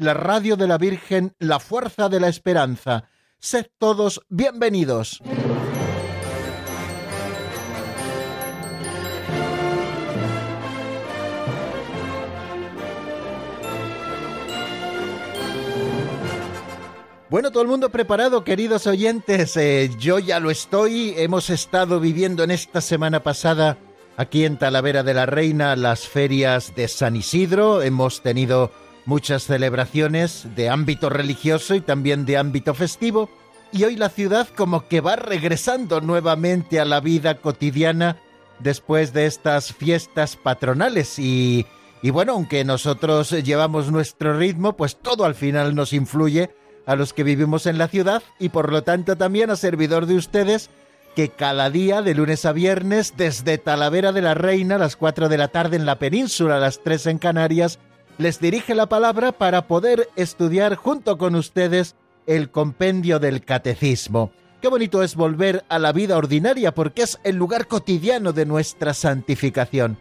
[0.00, 3.04] la radio de la Virgen, la fuerza de la esperanza.
[3.38, 5.22] Sed todos bienvenidos.
[17.28, 19.56] Bueno, todo el mundo preparado, queridos oyentes.
[19.56, 21.14] Eh, yo ya lo estoy.
[21.16, 23.76] Hemos estado viviendo en esta semana pasada
[24.16, 27.82] aquí en Talavera de la Reina las ferias de San Isidro.
[27.82, 28.72] Hemos tenido
[29.04, 33.30] muchas celebraciones de ámbito religioso y también de ámbito festivo.
[33.72, 38.20] Y hoy la ciudad como que va regresando nuevamente a la vida cotidiana
[38.58, 41.18] después de estas fiestas patronales.
[41.18, 41.66] Y,
[42.02, 46.50] y bueno, aunque nosotros llevamos nuestro ritmo, pues todo al final nos influye
[46.86, 50.16] a los que vivimos en la ciudad y por lo tanto también a servidor de
[50.16, 50.70] ustedes
[51.14, 55.28] que cada día, de lunes a viernes, desde Talavera de la Reina a las 4
[55.28, 57.78] de la tarde en la península, a las 3 en Canarias,
[58.20, 61.96] les dirige la palabra para poder estudiar junto con ustedes
[62.26, 64.30] el compendio del catecismo.
[64.60, 68.92] Qué bonito es volver a la vida ordinaria porque es el lugar cotidiano de nuestra
[68.92, 69.98] santificación.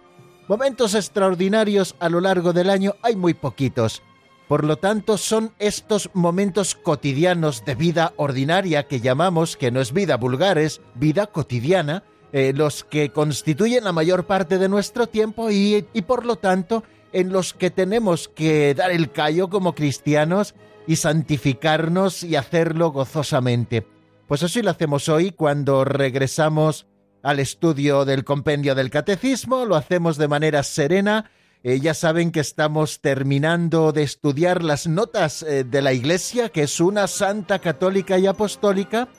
[0.50, 4.02] Momentos extraordinarios a lo largo del año hay muy poquitos.
[4.50, 9.94] Por lo tanto, son estos momentos cotidianos de vida ordinaria que llamamos, que no es
[9.94, 15.50] vida vulgar, es vida cotidiana, eh, los que constituyen la mayor parte de nuestro tiempo
[15.52, 20.56] y, y por lo tanto en los que tenemos que dar el callo como cristianos
[20.88, 23.86] y santificarnos y hacerlo gozosamente.
[24.28, 26.88] Pues así lo hacemos hoy cuando regresamos
[27.24, 31.32] al estudio del compendio del catecismo, lo hacemos de manera serena,
[31.62, 36.64] eh, ya saben que estamos terminando de estudiar las notas eh, de la Iglesia, que
[36.64, 39.10] es una santa católica y apostólica,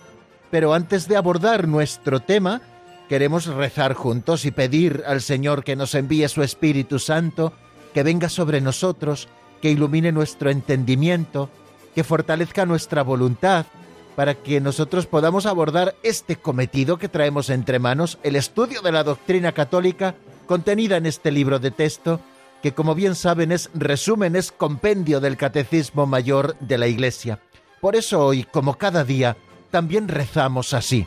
[0.50, 2.62] pero antes de abordar nuestro tema,
[3.10, 7.52] queremos rezar juntos y pedir al Señor que nos envíe su Espíritu Santo,
[7.92, 9.28] que venga sobre nosotros,
[9.60, 11.50] que ilumine nuestro entendimiento,
[11.94, 13.66] que fortalezca nuestra voluntad,
[14.16, 19.04] para que nosotros podamos abordar este cometido que traemos entre manos, el estudio de la
[19.04, 20.14] doctrina católica
[20.46, 22.20] contenida en este libro de texto,
[22.62, 27.40] que como bien saben es resumen, es compendio del Catecismo Mayor de la Iglesia.
[27.80, 29.36] Por eso hoy, como cada día,
[29.70, 31.06] también rezamos así.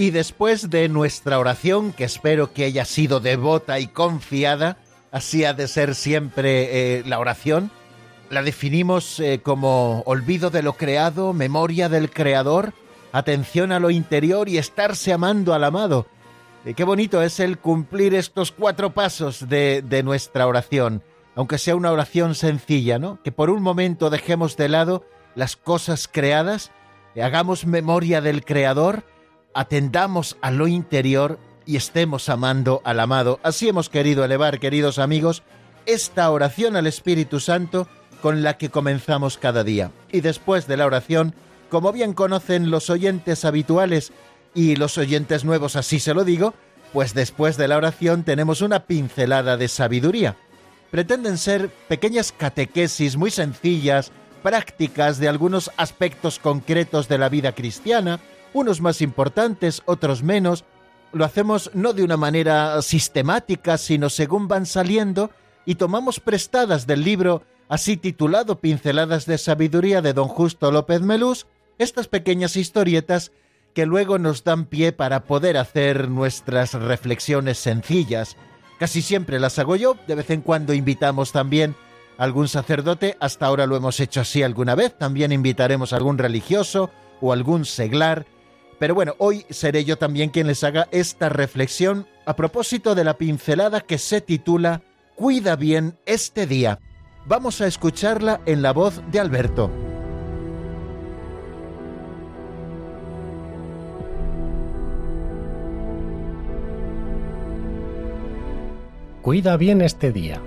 [0.00, 4.78] Y después de nuestra oración, que espero que haya sido devota y confiada,
[5.12, 7.70] así ha de ser siempre eh, la oración,
[8.30, 12.72] la definimos eh, como olvido de lo creado, memoria del Creador,
[13.12, 16.06] atención a lo interior y estarse amando al amado.
[16.64, 21.02] Eh, qué bonito es el cumplir estos cuatro pasos de, de nuestra oración,
[21.34, 23.22] aunque sea una oración sencilla, ¿no?
[23.22, 25.04] Que por un momento dejemos de lado
[25.34, 26.72] las cosas creadas,
[27.22, 29.04] hagamos memoria del Creador,
[29.54, 33.40] atendamos a lo interior y estemos amando al amado.
[33.42, 35.42] Así hemos querido elevar, queridos amigos,
[35.86, 37.88] esta oración al Espíritu Santo
[38.20, 39.90] con la que comenzamos cada día.
[40.12, 41.34] Y después de la oración,
[41.68, 44.12] como bien conocen los oyentes habituales
[44.54, 46.54] y los oyentes nuevos, así se lo digo,
[46.92, 50.36] pues después de la oración tenemos una pincelada de sabiduría.
[50.90, 54.10] Pretenden ser pequeñas catequesis muy sencillas,
[54.42, 58.18] prácticas de algunos aspectos concretos de la vida cristiana,
[58.52, 60.64] unos más importantes, otros menos.
[61.12, 65.30] Lo hacemos no de una manera sistemática, sino según van saliendo,
[65.66, 71.46] y tomamos prestadas del libro así titulado Pinceladas de Sabiduría de don Justo López Melús,
[71.78, 73.32] estas pequeñas historietas
[73.74, 78.36] que luego nos dan pie para poder hacer nuestras reflexiones sencillas.
[78.78, 81.76] Casi siempre las hago yo, de vez en cuando invitamos también
[82.18, 86.18] a algún sacerdote, hasta ahora lo hemos hecho así alguna vez, también invitaremos a algún
[86.18, 88.26] religioso o algún seglar,
[88.80, 93.18] pero bueno, hoy seré yo también quien les haga esta reflexión a propósito de la
[93.18, 94.80] pincelada que se titula
[95.16, 96.78] Cuida bien este día.
[97.26, 99.70] Vamos a escucharla en la voz de Alberto.
[109.20, 110.40] Cuida bien este día.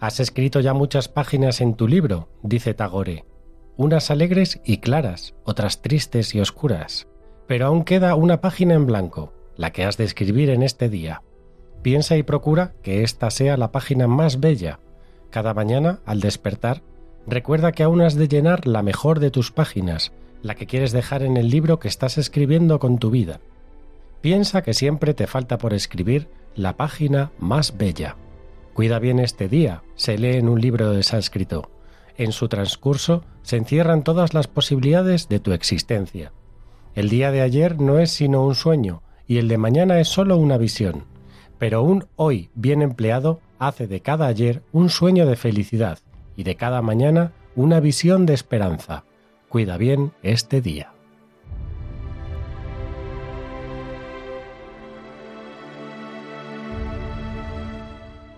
[0.00, 3.26] Has escrito ya muchas páginas en tu libro, dice Tagore,
[3.82, 7.08] unas alegres y claras, otras tristes y oscuras,
[7.46, 11.22] pero aún queda una página en blanco, la que has de escribir en este día.
[11.82, 14.78] Piensa y procura que esta sea la página más bella.
[15.30, 16.82] Cada mañana, al despertar,
[17.26, 20.12] recuerda que aún has de llenar la mejor de tus páginas,
[20.42, 23.40] la que quieres dejar en el libro que estás escribiendo con tu vida.
[24.20, 28.16] Piensa que siempre te falta por escribir la página más bella.
[28.74, 31.68] Cuida bien este día, se lee en un libro de sánscrito.
[32.16, 36.32] En su transcurso se encierran todas las posibilidades de tu existencia.
[36.94, 40.36] El día de ayer no es sino un sueño y el de mañana es solo
[40.36, 41.04] una visión.
[41.58, 45.98] Pero un hoy bien empleado hace de cada ayer un sueño de felicidad
[46.36, 49.04] y de cada mañana una visión de esperanza.
[49.48, 50.92] Cuida bien este día.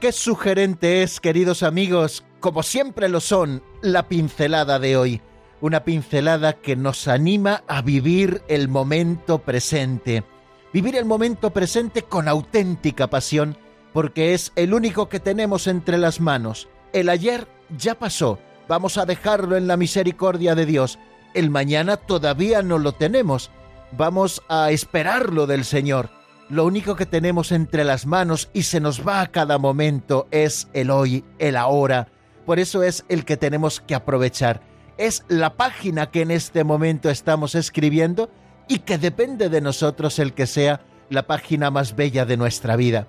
[0.00, 5.22] Qué sugerente es, queridos amigos, como siempre lo son, la pincelada de hoy.
[5.62, 10.24] Una pincelada que nos anima a vivir el momento presente.
[10.70, 13.56] Vivir el momento presente con auténtica pasión,
[13.94, 16.68] porque es el único que tenemos entre las manos.
[16.92, 17.48] El ayer
[17.78, 18.38] ya pasó,
[18.68, 20.98] vamos a dejarlo en la misericordia de Dios.
[21.32, 23.52] El mañana todavía no lo tenemos,
[23.96, 26.10] vamos a esperarlo del Señor.
[26.50, 30.68] Lo único que tenemos entre las manos y se nos va a cada momento es
[30.74, 32.08] el hoy, el ahora.
[32.46, 34.60] Por eso es el que tenemos que aprovechar.
[34.96, 38.30] Es la página que en este momento estamos escribiendo
[38.68, 40.80] y que depende de nosotros el que sea
[41.10, 43.06] la página más bella de nuestra vida.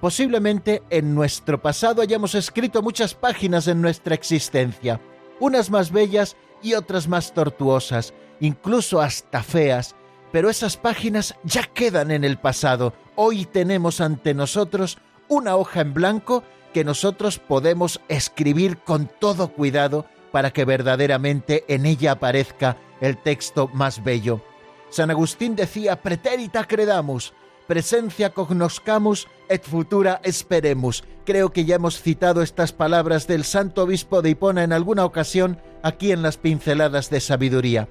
[0.00, 5.00] Posiblemente en nuestro pasado hayamos escrito muchas páginas en nuestra existencia,
[5.38, 9.94] unas más bellas y otras más tortuosas, incluso hasta feas,
[10.32, 12.94] pero esas páginas ya quedan en el pasado.
[13.14, 14.98] Hoy tenemos ante nosotros
[15.28, 16.42] una hoja en blanco
[16.72, 23.68] que nosotros podemos escribir con todo cuidado para que verdaderamente en ella aparezca el texto
[23.72, 24.42] más bello.
[24.90, 27.32] San Agustín decía, preterita credamus,
[27.66, 31.04] presencia cognoscamus et futura esperemus.
[31.24, 35.60] Creo que ya hemos citado estas palabras del santo obispo de Hipona en alguna ocasión
[35.82, 37.88] aquí en las pinceladas de sabiduría.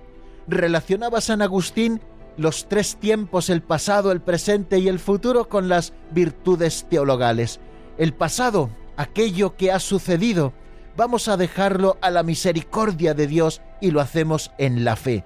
[0.47, 2.01] Relacionaba San Agustín
[2.37, 7.59] los tres tiempos, el pasado, el presente y el futuro, con las virtudes teologales.
[7.97, 10.53] El pasado, aquello que ha sucedido,
[10.95, 15.23] vamos a dejarlo a la misericordia de Dios y lo hacemos en la fe.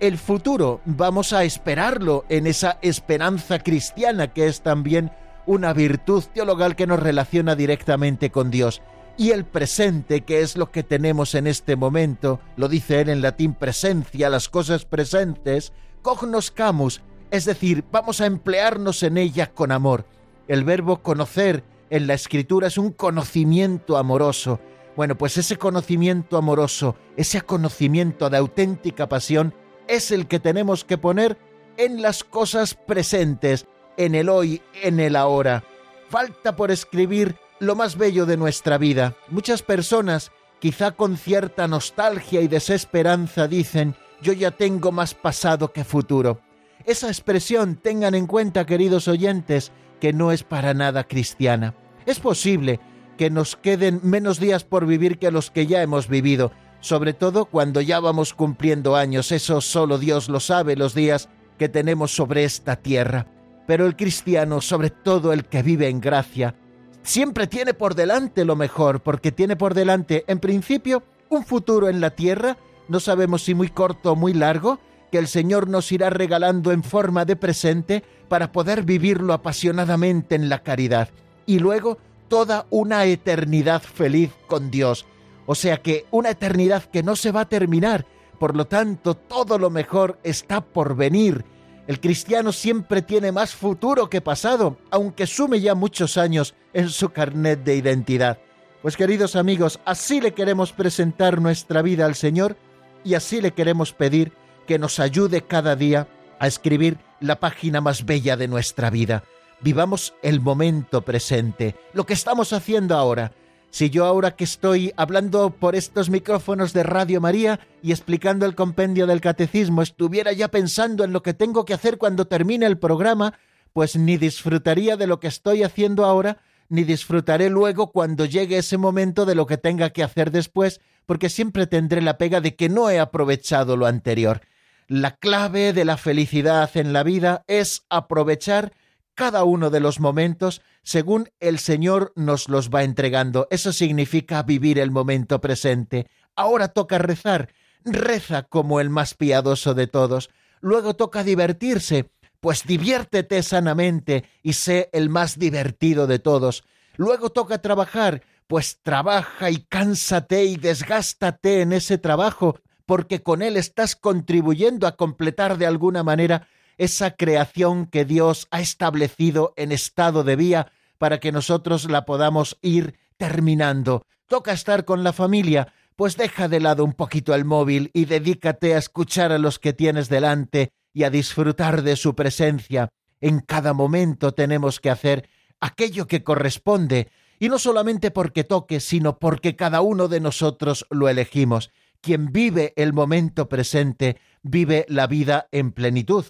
[0.00, 5.12] El futuro vamos a esperarlo en esa esperanza cristiana que es también
[5.46, 8.82] una virtud teologal que nos relaciona directamente con Dios.
[9.16, 13.22] Y el presente, que es lo que tenemos en este momento, lo dice él en
[13.22, 20.06] latín presencia, las cosas presentes, cognoscamus, es decir, vamos a emplearnos en ella con amor.
[20.48, 24.60] El verbo conocer en la escritura es un conocimiento amoroso.
[24.96, 29.54] Bueno, pues ese conocimiento amoroso, ese conocimiento de auténtica pasión,
[29.88, 31.36] es el que tenemos que poner
[31.76, 35.64] en las cosas presentes, en el hoy, en el ahora.
[36.08, 39.16] Falta por escribir lo más bello de nuestra vida.
[39.28, 45.84] Muchas personas, quizá con cierta nostalgia y desesperanza, dicen, yo ya tengo más pasado que
[45.84, 46.40] futuro.
[46.84, 49.72] Esa expresión, tengan en cuenta, queridos oyentes,
[50.04, 51.72] que no es para nada cristiana.
[52.04, 52.78] Es posible
[53.16, 57.46] que nos queden menos días por vivir que los que ya hemos vivido, sobre todo
[57.46, 62.44] cuando ya vamos cumpliendo años, eso solo Dios lo sabe, los días que tenemos sobre
[62.44, 63.28] esta tierra.
[63.66, 66.54] Pero el cristiano, sobre todo el que vive en gracia,
[67.02, 72.02] siempre tiene por delante lo mejor, porque tiene por delante, en principio, un futuro en
[72.02, 72.58] la tierra
[72.88, 74.78] no sabemos si muy corto o muy largo,
[75.14, 80.48] que el Señor nos irá regalando en forma de presente para poder vivirlo apasionadamente en
[80.48, 81.08] la caridad.
[81.46, 85.06] Y luego toda una eternidad feliz con Dios.
[85.46, 88.06] O sea que una eternidad que no se va a terminar.
[88.40, 91.44] Por lo tanto, todo lo mejor está por venir.
[91.86, 97.10] El cristiano siempre tiene más futuro que pasado, aunque sume ya muchos años en su
[97.10, 98.38] carnet de identidad.
[98.82, 102.56] Pues queridos amigos, así le queremos presentar nuestra vida al Señor
[103.04, 104.32] y así le queremos pedir
[104.64, 109.24] que nos ayude cada día a escribir la página más bella de nuestra vida.
[109.60, 113.32] Vivamos el momento presente, lo que estamos haciendo ahora.
[113.70, 118.54] Si yo ahora que estoy hablando por estos micrófonos de Radio María y explicando el
[118.54, 122.78] compendio del catecismo estuviera ya pensando en lo que tengo que hacer cuando termine el
[122.78, 123.34] programa,
[123.72, 128.78] pues ni disfrutaría de lo que estoy haciendo ahora, ni disfrutaré luego cuando llegue ese
[128.78, 132.68] momento de lo que tenga que hacer después, porque siempre tendré la pega de que
[132.68, 134.42] no he aprovechado lo anterior.
[134.86, 138.72] La clave de la felicidad en la vida es aprovechar
[139.14, 143.48] cada uno de los momentos según el Señor nos los va entregando.
[143.50, 146.08] Eso significa vivir el momento presente.
[146.36, 147.48] Ahora toca rezar.
[147.84, 150.30] Reza como el más piadoso de todos.
[150.60, 152.10] Luego toca divertirse.
[152.40, 156.64] Pues diviértete sanamente y sé el más divertido de todos.
[156.96, 158.22] Luego toca trabajar.
[158.46, 164.96] Pues trabaja y cánsate y desgástate en ese trabajo, porque con él estás contribuyendo a
[164.96, 166.48] completar de alguna manera
[166.78, 172.58] esa creación que Dios ha establecido en estado de vía para que nosotros la podamos
[172.62, 174.04] ir terminando.
[174.26, 178.74] Toca estar con la familia, pues deja de lado un poquito el móvil y dedícate
[178.74, 182.88] a escuchar a los que tienes delante y a disfrutar de su presencia.
[183.20, 185.28] En cada momento tenemos que hacer
[185.60, 191.08] aquello que corresponde, y no solamente porque toque, sino porque cada uno de nosotros lo
[191.08, 191.70] elegimos.
[192.04, 196.26] Quien vive el momento presente vive la vida en plenitud.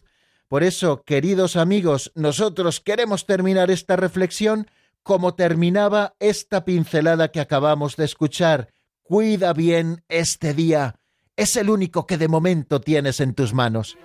[0.46, 4.70] Por eso, queridos amigos, nosotros queremos terminar esta reflexión
[5.02, 8.68] como terminaba esta pincelada que acabamos de escuchar.
[9.02, 10.94] Cuida bien este día.
[11.34, 13.98] Es el único que de momento tienes en tus manos.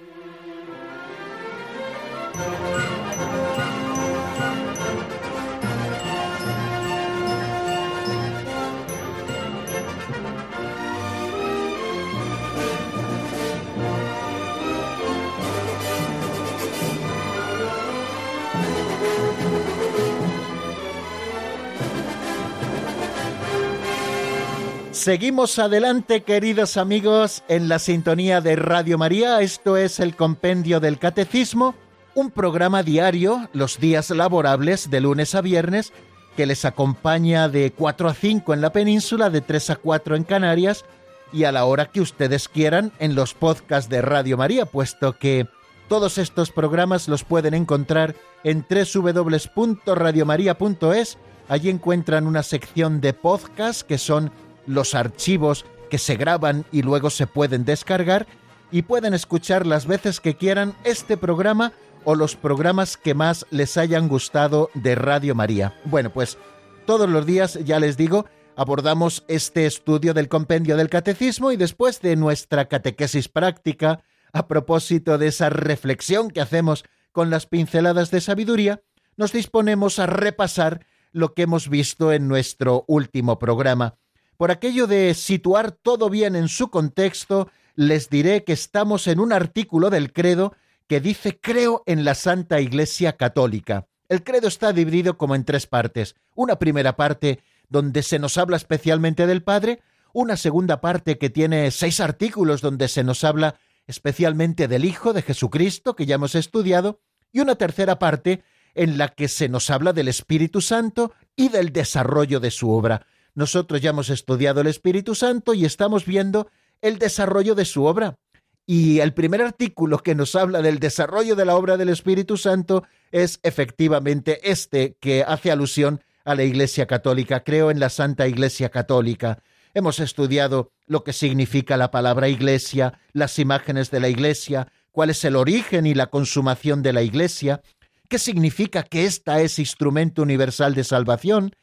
[25.00, 29.40] Seguimos adelante, queridos amigos, en la sintonía de Radio María.
[29.40, 31.74] Esto es el Compendio del Catecismo,
[32.16, 35.94] un programa diario, los días laborables, de lunes a viernes,
[36.36, 40.26] que les acompaña de 4 a 5 en la península, de 3 a 4 en
[40.26, 40.84] Canarias
[41.32, 45.48] y a la hora que ustedes quieran en los podcasts de Radio María, puesto que
[45.88, 51.18] todos estos programas los pueden encontrar en www.radiomaria.es.
[51.48, 54.34] Allí encuentran una sección de podcasts que son
[54.70, 58.28] los archivos que se graban y luego se pueden descargar
[58.72, 61.74] y pueden escuchar las veces que quieran este programa
[62.04, 65.76] o los programas que más les hayan gustado de Radio María.
[65.86, 66.38] Bueno, pues
[66.86, 72.00] todos los días, ya les digo, abordamos este estudio del compendio del catecismo y después
[72.02, 78.22] de nuestra catequesis práctica, a propósito de esa reflexión que hacemos con las pinceladas de
[78.22, 78.84] sabiduría,
[79.18, 83.99] nos disponemos a repasar lo que hemos visto en nuestro último programa.
[84.40, 89.34] Por aquello de situar todo bien en su contexto, les diré que estamos en un
[89.34, 90.56] artículo del credo
[90.88, 93.90] que dice creo en la Santa Iglesia Católica.
[94.08, 96.16] El credo está dividido como en tres partes.
[96.36, 99.82] Una primera parte donde se nos habla especialmente del Padre,
[100.14, 105.22] una segunda parte que tiene seis artículos donde se nos habla especialmente del Hijo de
[105.22, 107.02] Jesucristo, que ya hemos estudiado,
[107.34, 111.74] y una tercera parte en la que se nos habla del Espíritu Santo y del
[111.74, 113.06] desarrollo de su obra.
[113.40, 116.50] Nosotros ya hemos estudiado el Espíritu Santo y estamos viendo
[116.82, 118.18] el desarrollo de su obra.
[118.66, 122.84] Y el primer artículo que nos habla del desarrollo de la obra del Espíritu Santo
[123.14, 127.46] es efectivamente este que hace alusión a la Iglesia Católica.
[127.46, 129.42] Creo en la Santa Iglesia Católica.
[129.74, 135.24] Hemos estudiado lo que significa la palabra Iglesia, las imágenes de la Iglesia, cuál es
[135.24, 137.62] el origen y la consumación de la Iglesia,
[138.10, 141.54] qué significa que ésta es instrumento universal de salvación,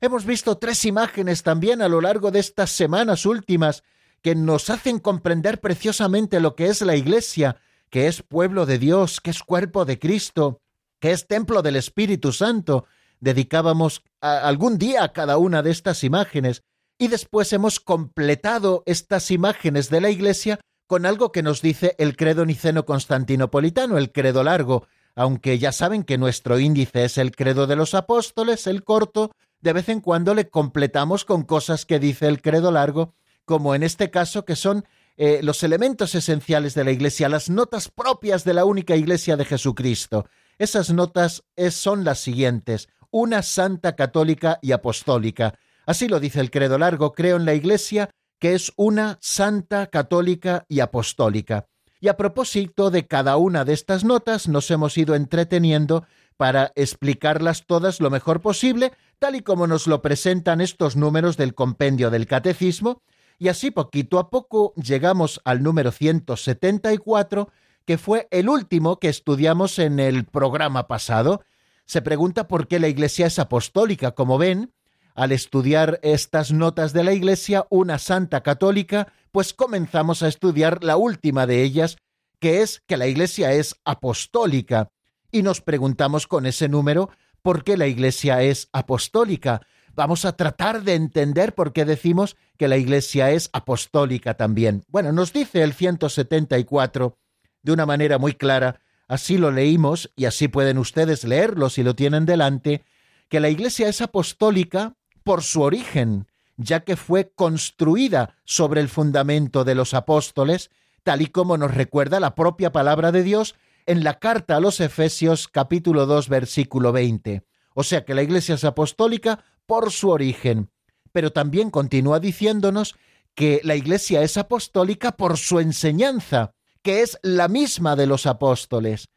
[0.00, 3.82] Hemos visto tres imágenes también a lo largo de estas semanas últimas
[4.22, 7.56] que nos hacen comprender preciosamente lo que es la Iglesia,
[7.90, 10.60] que es pueblo de Dios, que es cuerpo de Cristo,
[11.00, 12.86] que es templo del Espíritu Santo.
[13.20, 16.62] Dedicábamos algún día a cada una de estas imágenes
[16.98, 22.16] y después hemos completado estas imágenes de la Iglesia con algo que nos dice el
[22.16, 27.66] credo niceno constantinopolitano, el credo largo, aunque ya saben que nuestro índice es el credo
[27.66, 32.26] de los apóstoles, el corto, de vez en cuando le completamos con cosas que dice
[32.26, 34.84] el credo largo, como en este caso que son
[35.16, 39.44] eh, los elementos esenciales de la Iglesia, las notas propias de la única Iglesia de
[39.44, 40.28] Jesucristo.
[40.58, 45.58] Esas notas son las siguientes, una santa católica y apostólica.
[45.86, 50.66] Así lo dice el credo largo, creo en la Iglesia que es una santa, católica
[50.68, 51.66] y apostólica.
[52.00, 57.64] Y a propósito de cada una de estas notas nos hemos ido entreteniendo para explicarlas
[57.66, 62.26] todas lo mejor posible, tal y como nos lo presentan estos números del compendio del
[62.26, 63.02] catecismo,
[63.38, 67.50] y así poquito a poco llegamos al número 174,
[67.84, 71.44] que fue el último que estudiamos en el programa pasado.
[71.84, 74.12] Se pregunta por qué la Iglesia es apostólica.
[74.12, 74.72] Como ven,
[75.14, 80.96] al estudiar estas notas de la Iglesia, una santa católica, pues comenzamos a estudiar la
[80.96, 81.96] última de ellas,
[82.40, 84.90] que es que la Iglesia es apostólica.
[85.30, 87.10] Y nos preguntamos con ese número
[87.46, 89.60] por qué la Iglesia es apostólica.
[89.94, 94.82] Vamos a tratar de entender por qué decimos que la Iglesia es apostólica también.
[94.88, 97.16] Bueno, nos dice el 174
[97.62, 101.94] de una manera muy clara, así lo leímos y así pueden ustedes leerlo si lo
[101.94, 102.82] tienen delante,
[103.28, 106.26] que la Iglesia es apostólica por su origen,
[106.56, 110.70] ya que fue construida sobre el fundamento de los apóstoles,
[111.04, 113.54] tal y como nos recuerda la propia palabra de Dios
[113.86, 117.44] en la carta a los Efesios capítulo 2 versículo 20.
[117.74, 120.70] O sea que la Iglesia es apostólica por su origen,
[121.12, 122.96] pero también continúa diciéndonos
[123.34, 126.52] que la Iglesia es apostólica por su enseñanza,
[126.82, 129.08] que es la misma de los apóstoles.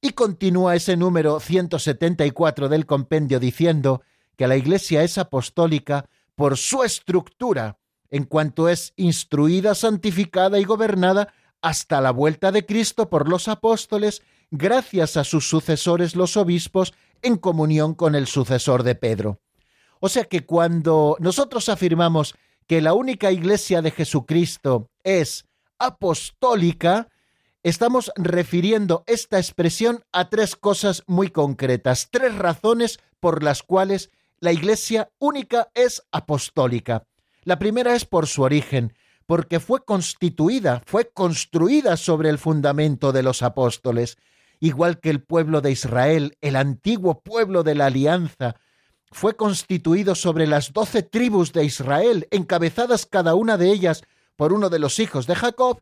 [0.00, 4.02] Y continúa ese número 174 del compendio diciendo
[4.36, 7.78] que la Iglesia es apostólica por su estructura,
[8.10, 11.32] en cuanto es instruida, santificada y gobernada
[11.64, 16.92] hasta la vuelta de Cristo por los apóstoles, gracias a sus sucesores los obispos,
[17.22, 19.40] en comunión con el sucesor de Pedro.
[19.98, 22.34] O sea que cuando nosotros afirmamos
[22.66, 25.46] que la única iglesia de Jesucristo es
[25.78, 27.08] apostólica,
[27.62, 34.52] estamos refiriendo esta expresión a tres cosas muy concretas, tres razones por las cuales la
[34.52, 37.06] Iglesia única es apostólica.
[37.44, 38.92] La primera es por su origen,
[39.26, 44.16] porque fue constituida, fue construida sobre el fundamento de los apóstoles,
[44.60, 48.56] igual que el pueblo de Israel, el antiguo pueblo de la alianza,
[49.10, 54.02] fue constituido sobre las doce tribus de Israel, encabezadas cada una de ellas
[54.36, 55.80] por uno de los hijos de Jacob,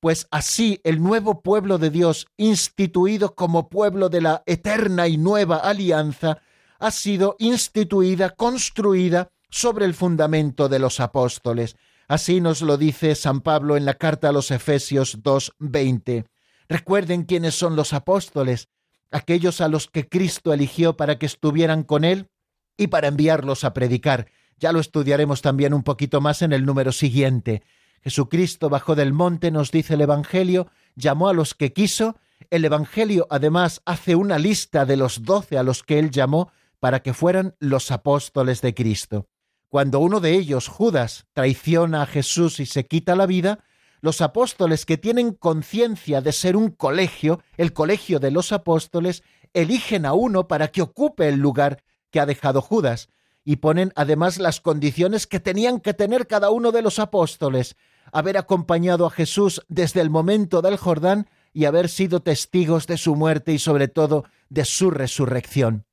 [0.00, 5.56] pues así el nuevo pueblo de Dios, instituido como pueblo de la eterna y nueva
[5.56, 6.38] alianza,
[6.78, 11.76] ha sido instituida, construida sobre el fundamento de los apóstoles.
[12.08, 16.24] Así nos lo dice San Pablo en la carta a los Efesios 2.20.
[16.66, 18.68] Recuerden quiénes son los apóstoles,
[19.10, 22.30] aquellos a los que Cristo eligió para que estuvieran con él
[22.78, 24.30] y para enviarlos a predicar.
[24.56, 27.62] Ya lo estudiaremos también un poquito más en el número siguiente.
[28.02, 32.16] Jesucristo bajó del monte, nos dice el Evangelio, llamó a los que quiso.
[32.48, 37.00] El Evangelio además hace una lista de los doce a los que él llamó para
[37.00, 39.28] que fueran los apóstoles de Cristo.
[39.68, 43.64] Cuando uno de ellos, Judas, traiciona a Jesús y se quita la vida,
[44.00, 50.06] los apóstoles que tienen conciencia de ser un colegio, el colegio de los apóstoles, eligen
[50.06, 53.10] a uno para que ocupe el lugar que ha dejado Judas,
[53.44, 57.76] y ponen además las condiciones que tenían que tener cada uno de los apóstoles,
[58.10, 63.16] haber acompañado a Jesús desde el momento del Jordán y haber sido testigos de su
[63.16, 65.87] muerte y sobre todo de su resurrección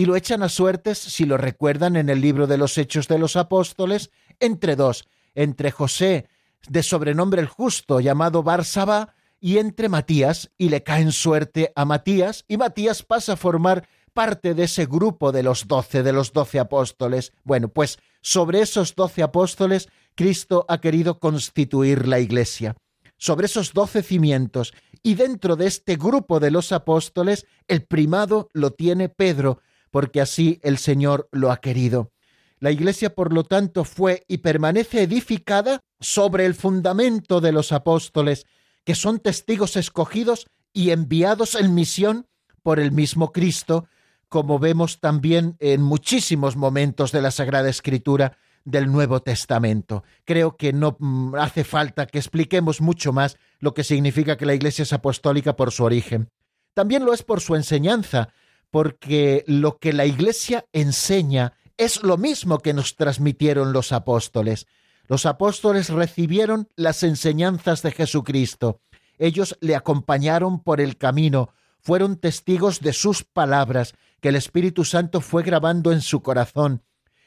[0.00, 3.18] y lo echan a suertes, si lo recuerdan en el libro de los Hechos de
[3.18, 6.26] los Apóstoles, entre dos, entre José,
[6.66, 12.46] de sobrenombre el justo, llamado Barsaba, y entre Matías, y le caen suerte a Matías,
[12.48, 16.58] y Matías pasa a formar parte de ese grupo de los doce, de los doce
[16.58, 17.34] apóstoles.
[17.44, 22.74] Bueno, pues sobre esos doce apóstoles, Cristo ha querido constituir la Iglesia.
[23.18, 28.70] Sobre esos doce cimientos, y dentro de este grupo de los apóstoles, el primado lo
[28.70, 29.60] tiene Pedro,
[29.90, 32.12] porque así el Señor lo ha querido.
[32.58, 38.46] La Iglesia, por lo tanto, fue y permanece edificada sobre el fundamento de los apóstoles,
[38.84, 42.26] que son testigos escogidos y enviados en misión
[42.62, 43.86] por el mismo Cristo,
[44.28, 50.04] como vemos también en muchísimos momentos de la Sagrada Escritura del Nuevo Testamento.
[50.24, 54.54] Creo que no mm, hace falta que expliquemos mucho más lo que significa que la
[54.54, 56.28] Iglesia es apostólica por su origen.
[56.74, 58.28] También lo es por su enseñanza,
[58.70, 64.66] porque lo que la Iglesia enseña es lo mismo que nos transmitieron los apóstoles.
[65.08, 68.80] Los apóstoles recibieron las enseñanzas de Jesucristo.
[69.18, 75.20] Ellos le acompañaron por el camino, fueron testigos de sus palabras que el Espíritu Santo
[75.20, 76.82] fue grabando en su corazón.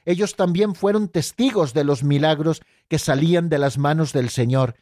[0.06, 4.76] Ellos también fueron testigos de los milagros que salían de las manos del Señor.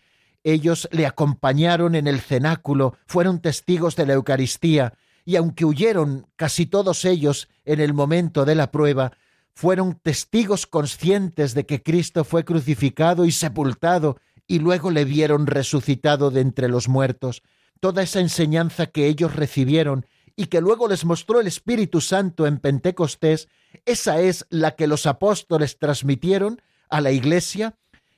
[0.43, 4.93] Ellos le acompañaron en el cenáculo, fueron testigos de la Eucaristía,
[5.25, 9.13] y aunque huyeron casi todos ellos en el momento de la prueba,
[9.53, 16.31] fueron testigos conscientes de que Cristo fue crucificado y sepultado y luego le vieron resucitado
[16.31, 17.43] de entre los muertos.
[17.79, 20.05] Toda esa enseñanza que ellos recibieron
[20.35, 23.49] y que luego les mostró el Espíritu Santo en Pentecostés,
[23.85, 27.75] esa es la que los apóstoles transmitieron a la Iglesia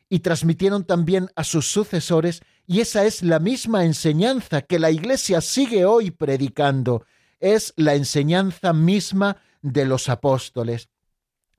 [0.09, 5.41] y transmitieron también a sus sucesores, y esa es la misma enseñanza que la Iglesia
[5.41, 7.05] sigue hoy predicando,
[7.39, 10.89] es la enseñanza misma de los apóstoles.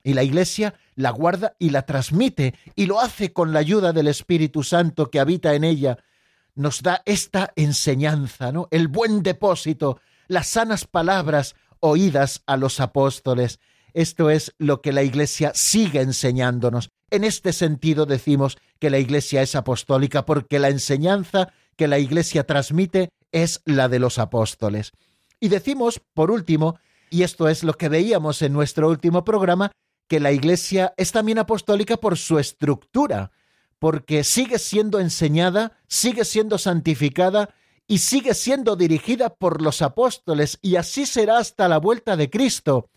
[0.03, 4.09] Y la Iglesia la guarda y la transmite, y lo hace con la ayuda del
[4.09, 5.99] Espíritu Santo que habita en ella.
[6.55, 8.69] Nos da esta enseñanza, ¿no?
[8.71, 13.61] El buen depósito, las sanas palabras oídas a los apóstoles.
[13.95, 16.91] Esto es lo que la Iglesia sigue enseñándonos.
[17.11, 22.45] En este sentido decimos que la Iglesia es apostólica porque la enseñanza que la Iglesia
[22.45, 24.91] transmite es la de los apóstoles.
[25.39, 26.79] Y decimos, por último,
[27.09, 29.71] y esto es lo que veíamos en nuestro último programa,
[30.09, 33.31] que la Iglesia es también apostólica por su estructura,
[33.79, 37.55] porque sigue siendo enseñada, sigue siendo santificada
[37.87, 42.89] y sigue siendo dirigida por los apóstoles, y así será hasta la vuelta de Cristo.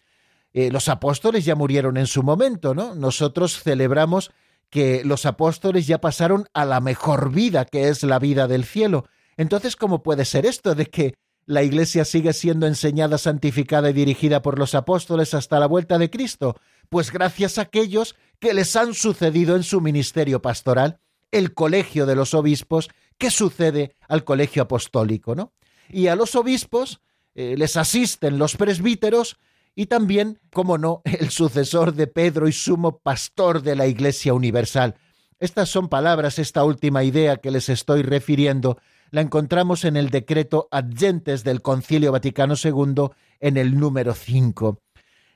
[0.57, 2.95] Eh, los apóstoles ya murieron en su momento, ¿no?
[2.95, 4.31] Nosotros celebramos
[4.71, 9.05] que los apóstoles ya pasaron a la mejor vida, que es la vida del cielo.
[9.35, 11.13] Entonces, ¿cómo puede ser esto de que
[11.45, 16.09] la Iglesia sigue siendo enseñada, santificada y dirigida por los apóstoles hasta la vuelta de
[16.09, 16.55] Cristo?
[16.89, 22.15] Pues gracias a aquellos que les han sucedido en su ministerio pastoral, el colegio de
[22.15, 22.89] los obispos,
[23.19, 25.53] que sucede al colegio apostólico, ¿no?
[25.87, 26.99] Y a los obispos
[27.35, 29.37] eh, les asisten los presbíteros
[29.77, 34.95] y también, como no, el sucesor de Pedro y sumo pastor de la Iglesia Universal.
[35.39, 38.79] Estas son palabras, esta última idea que les estoy refiriendo,
[39.11, 43.09] la encontramos en el decreto adyentes del Concilio Vaticano II
[43.39, 44.81] en el número 5.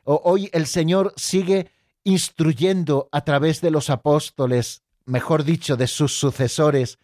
[0.06, 1.70] Hoy el Señor sigue
[2.04, 6.98] instruyendo a través de los apóstoles, mejor dicho, de sus sucesores,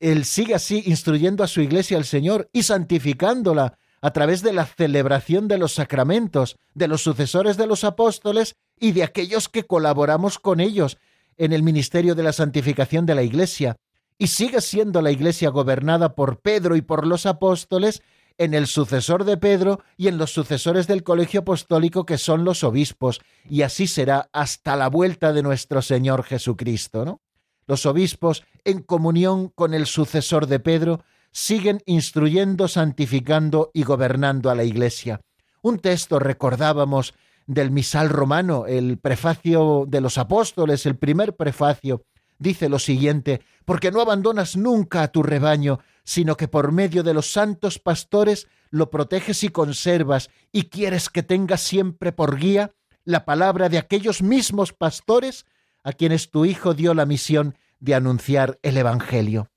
[0.00, 4.66] él sigue así instruyendo a su iglesia el Señor y santificándola a través de la
[4.66, 10.38] celebración de los sacramentos, de los sucesores de los apóstoles y de aquellos que colaboramos
[10.38, 10.98] con ellos
[11.38, 13.76] en el ministerio de la santificación de la iglesia.
[14.18, 18.02] Y sigue siendo la iglesia gobernada por Pedro y por los apóstoles
[18.38, 22.64] en el sucesor de Pedro y en los sucesores del colegio apostólico que son los
[22.64, 27.20] obispos, y así será hasta la vuelta de nuestro Señor Jesucristo, ¿no?
[27.66, 34.54] Los obispos, en comunión con el sucesor de Pedro, siguen instruyendo, santificando y gobernando a
[34.54, 35.20] la Iglesia.
[35.62, 37.14] Un texto recordábamos
[37.46, 42.04] del misal romano, el prefacio de los apóstoles, el primer prefacio,
[42.38, 47.14] dice lo siguiente, porque no abandonas nunca a tu rebaño, sino que por medio de
[47.14, 53.24] los santos pastores lo proteges y conservas, y quieres que tenga siempre por guía la
[53.24, 55.46] palabra de aquellos mismos pastores
[55.82, 59.50] a quienes tu Hijo dio la misión de anunciar el Evangelio.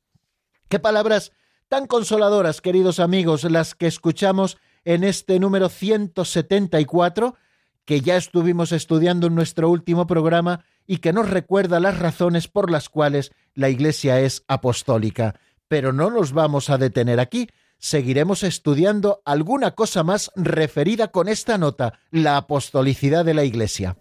[0.67, 1.31] Qué palabras
[1.75, 7.35] tan consoladoras, queridos amigos, las que escuchamos en este número 174,
[7.83, 12.71] que ya estuvimos estudiando en nuestro último programa y que nos recuerda las razones por
[12.71, 15.37] las cuales la Iglesia es apostólica.
[15.67, 21.57] Pero no nos vamos a detener aquí, seguiremos estudiando alguna cosa más referida con esta
[21.57, 23.97] nota, la apostolicidad de la Iglesia.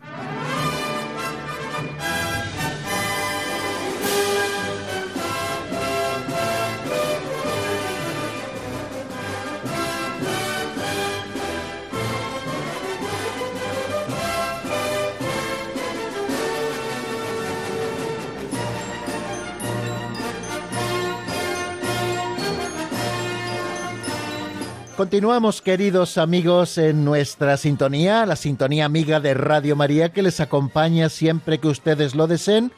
[25.05, 31.11] Continuamos, queridos amigos, en nuestra sintonía, la sintonía amiga de Radio María que les acompaña
[31.11, 32.73] siempre que ustedes lo deseen,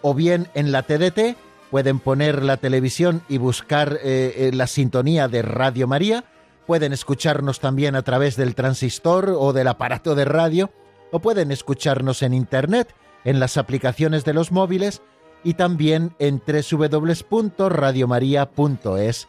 [0.00, 1.36] o bien en la TDT,
[1.72, 6.24] pueden poner la televisión y buscar eh, eh, la sintonía de Radio María,
[6.68, 10.70] pueden escucharnos también a través del transistor o del aparato de radio,
[11.10, 15.02] o pueden escucharnos en Internet, en las aplicaciones de los móviles
[15.42, 19.26] y también en www.radiomaria.es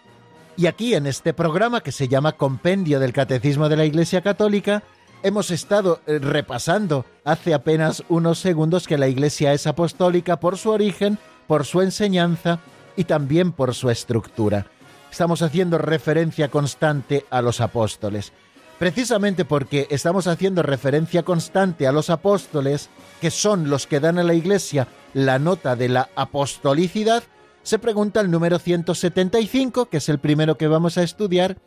[0.56, 4.84] y aquí en este programa que se llama Compendio del Catecismo de la Iglesia Católica,
[5.24, 10.70] hemos estado eh, repasando hace apenas unos segundos que la Iglesia es apostólica por su
[10.70, 12.60] origen, por su enseñanza
[12.96, 14.68] y también por su estructura.
[15.12, 18.34] Estamos haciendo referencia constante a los apóstoles.
[18.80, 22.90] Precisamente porque estamos haciendo referencia constante a los apóstoles,
[23.22, 27.24] que son los que dan a la Iglesia la nota de la apostolicidad,
[27.64, 31.58] se pregunta el número 175, que es el primero que vamos a estudiar,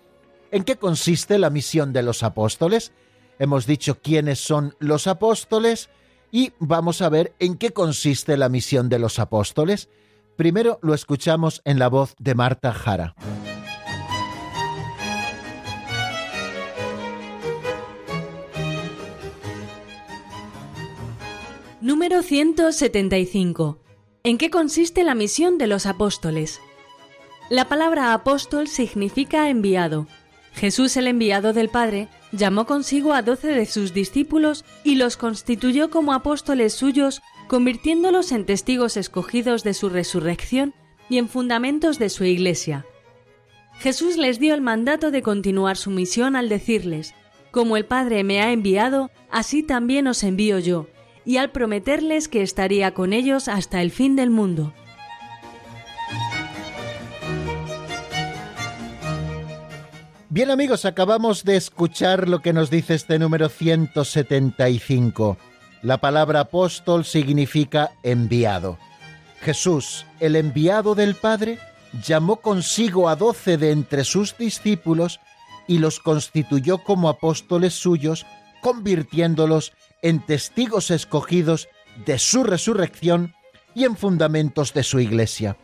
[0.51, 2.93] ¿en qué consiste la misión de los apóstoles?
[3.39, 5.91] hemos dicho quiénes son los apóstoles
[6.31, 9.89] y vamos a ver en qué consiste la misión de los apóstoles.
[10.37, 13.15] Primero lo escuchamos en la voz de Marta Jara.
[21.81, 23.86] Número 175.
[24.27, 26.61] ¿En qué consiste la misión de los apóstoles?
[27.49, 30.09] La palabra apóstol significa enviado.
[30.53, 35.91] Jesús el enviado del Padre llamó consigo a doce de sus discípulos y los constituyó
[35.91, 40.75] como apóstoles suyos, convirtiéndolos en testigos escogidos de su resurrección
[41.09, 42.85] y en fundamentos de su iglesia.
[43.79, 47.15] Jesús les dio el mandato de continuar su misión al decirles,
[47.53, 50.89] Como el Padre me ha enviado, así también os envío yo,
[51.27, 54.73] y al prometerles que estaría con ellos hasta el fin del mundo.
[60.31, 65.37] Bien amigos, acabamos de escuchar lo que nos dice este número 175.
[65.83, 68.79] La palabra apóstol significa enviado.
[69.41, 71.59] Jesús, el enviado del Padre,
[72.07, 75.21] llamó consigo a doce de entre sus discípulos
[75.67, 78.27] y los constituyó como apóstoles suyos,
[78.61, 79.73] convirtiéndolos
[80.07, 81.69] en testigos escogidos
[82.05, 83.35] de su resurrección
[83.75, 85.57] y en fundamentos de su iglesia.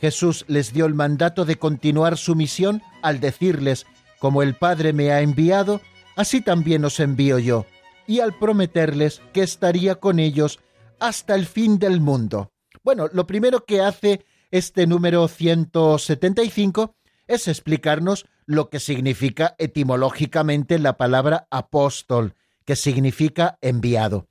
[0.00, 3.84] Jesús les dio el mandato de continuar su misión al decirles,
[4.18, 5.82] como el Padre me ha enviado,
[6.16, 7.66] así también os envío yo,
[8.06, 10.58] y al prometerles que estaría con ellos
[10.98, 12.50] hasta el fin del mundo.
[12.82, 20.96] Bueno, lo primero que hace este número 175 es explicarnos lo que significa etimológicamente la
[20.96, 24.28] palabra apóstol, que significa enviado.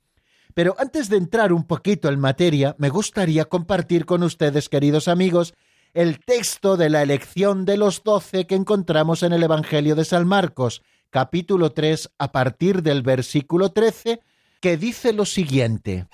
[0.54, 5.54] Pero antes de entrar un poquito en materia, me gustaría compartir con ustedes, queridos amigos,
[5.94, 10.26] el texto de la elección de los doce que encontramos en el Evangelio de San
[10.26, 14.20] Marcos, capítulo 3, a partir del versículo 13,
[14.60, 16.06] que dice lo siguiente.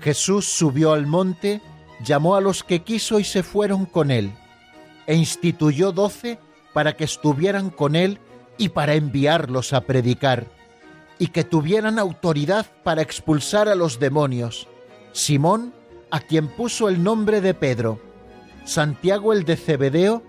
[0.00, 1.60] Jesús subió al monte,
[2.04, 4.32] llamó a los que quiso y se fueron con él
[5.06, 6.38] e instituyó doce
[6.72, 8.18] para que estuvieran con él
[8.58, 10.46] y para enviarlos a predicar,
[11.18, 14.68] y que tuvieran autoridad para expulsar a los demonios.
[15.12, 15.72] Simón,
[16.10, 18.00] a quien puso el nombre de Pedro,
[18.64, 20.22] Santiago el de Cebedeo,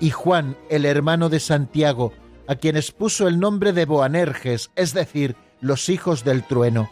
[0.00, 2.12] y Juan, el hermano de Santiago,
[2.48, 6.90] a quienes puso el nombre de Boanerges, es decir, los hijos del trueno,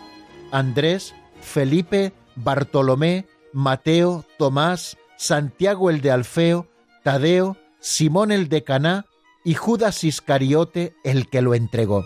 [0.53, 6.70] Andrés, Felipe, Bartolomé, Mateo, Tomás, Santiago el de Alfeo,
[7.03, 9.07] Tadeo, Simón el de Caná
[9.45, 12.05] y Judas Iscariote el que lo entregó.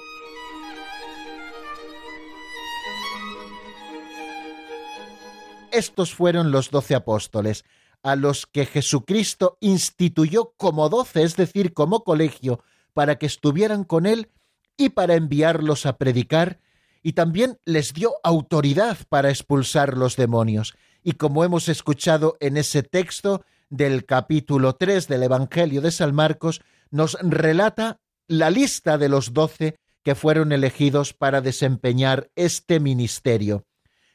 [5.72, 7.64] Estos fueron los doce apóstoles,
[8.04, 14.06] a los que Jesucristo instituyó como doce, es decir, como colegio, para que estuvieran con
[14.06, 14.30] él
[14.76, 16.60] y para enviarlos a predicar,
[17.02, 20.74] y también les dio autoridad para expulsar los demonios.
[21.02, 26.62] Y como hemos escuchado en ese texto, del capítulo 3 del Evangelio de San Marcos
[26.90, 33.64] nos relata la lista de los doce que fueron elegidos para desempeñar este ministerio.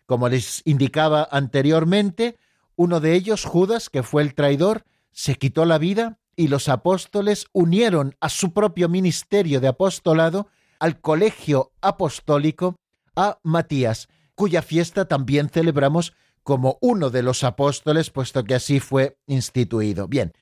[0.05, 2.38] Como les indicaba anteriormente,
[2.75, 7.47] uno de ellos, Judas, que fue el traidor, se quitó la vida y los apóstoles
[7.51, 10.47] unieron a su propio ministerio de apostolado
[10.79, 12.75] al colegio apostólico
[13.15, 16.13] a Matías, cuya fiesta también celebramos
[16.49, 20.07] como uno de los apóstoles, puesto que así fue instituido.
[20.07, 20.33] Bien,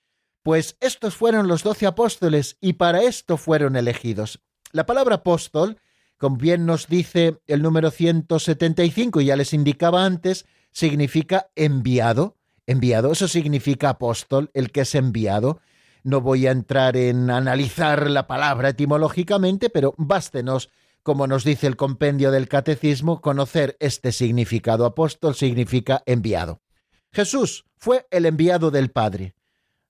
[0.41, 4.39] pues estos fueron los doce apóstoles y para esto fueron elegidos.
[4.71, 5.81] La palabra apóstol,
[6.17, 12.37] como bien nos dice el número 175, y ya les indicaba antes, significa enviado.
[12.67, 15.59] Enviado, eso significa apóstol, el que es enviado.
[16.03, 20.69] No voy a entrar en analizar la palabra etimológicamente, pero bástenos
[21.03, 24.85] como nos dice el compendio del catecismo, conocer este significado.
[24.85, 26.61] Apóstol significa enviado.
[27.11, 29.33] Jesús fue el enviado del Padre.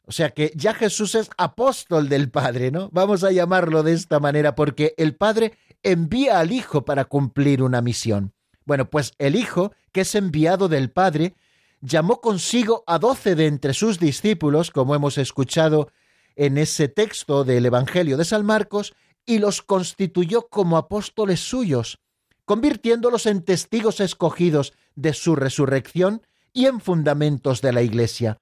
[0.05, 2.89] O sea que ya Jesús es apóstol del Padre, ¿no?
[2.93, 7.81] Vamos a llamarlo de esta manera porque el Padre envía al Hijo para cumplir una
[7.81, 8.33] misión.
[8.65, 11.35] Bueno, pues el Hijo, que es enviado del Padre,
[11.81, 15.89] llamó consigo a doce de entre sus discípulos, como hemos escuchado
[16.37, 18.93] en ese texto del Evangelio de San Marcos,
[19.27, 21.99] y los constituyó como apóstoles suyos,
[22.45, 28.37] convirtiéndolos en testigos escogidos de su resurrección y en fundamentos de la Iglesia.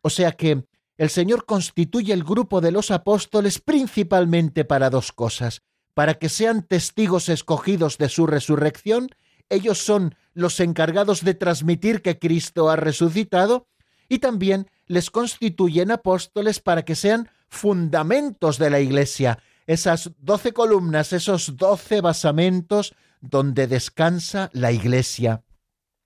[0.00, 0.64] O sea que
[0.96, 6.62] el Señor constituye el grupo de los apóstoles principalmente para dos cosas, para que sean
[6.62, 9.08] testigos escogidos de su resurrección,
[9.48, 13.66] ellos son los encargados de transmitir que Cristo ha resucitado,
[14.08, 21.12] y también les constituyen apóstoles para que sean fundamentos de la Iglesia, esas doce columnas,
[21.12, 25.44] esos doce basamentos donde descansa la Iglesia.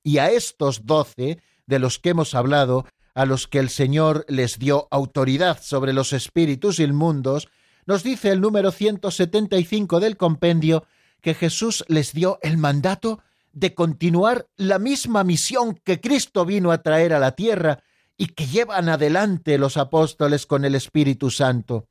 [0.03, 4.59] Y a estos doce, de los que hemos hablado, a los que el Señor les
[4.59, 7.48] dio autoridad sobre los espíritus inmundos,
[7.87, 10.85] nos dice el número 175 del compendio
[11.20, 13.20] que Jesús les dio el mandato
[13.53, 17.85] de continuar la misma misión que Cristo vino a traer a la tierra
[18.16, 21.87] y que llevan adelante los apóstoles con el Espíritu Santo.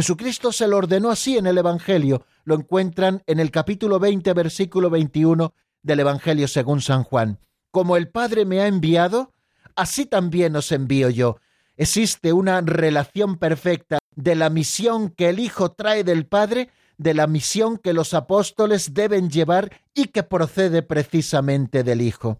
[0.00, 4.88] Jesucristo se lo ordenó así en el Evangelio, lo encuentran en el capítulo 20, versículo
[4.88, 7.38] 21 del Evangelio según San Juan.
[7.70, 9.34] Como el Padre me ha enviado,
[9.76, 11.36] así también os envío yo.
[11.76, 17.26] Existe una relación perfecta de la misión que el Hijo trae del Padre, de la
[17.26, 22.38] misión que los apóstoles deben llevar y que procede precisamente del Hijo.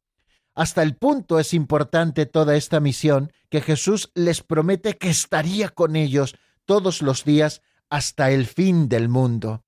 [0.54, 5.94] Hasta el punto es importante toda esta misión que Jesús les promete que estaría con
[5.94, 6.36] ellos
[6.70, 9.64] todos los días hasta el fin del mundo.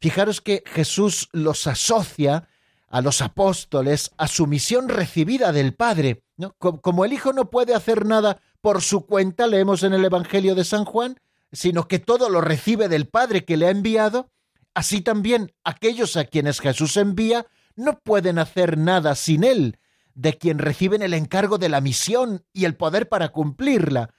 [0.00, 2.48] Fijaros que Jesús los asocia
[2.88, 6.24] a los apóstoles a su misión recibida del Padre.
[6.56, 10.64] Como el Hijo no puede hacer nada por su cuenta, leemos en el Evangelio de
[10.64, 11.20] San Juan,
[11.52, 14.30] sino que todo lo recibe del Padre que le ha enviado,
[14.72, 17.44] así también aquellos a quienes Jesús envía
[17.76, 19.78] no pueden hacer nada sin Él,
[20.14, 24.14] de quien reciben el encargo de la misión y el poder para cumplirla.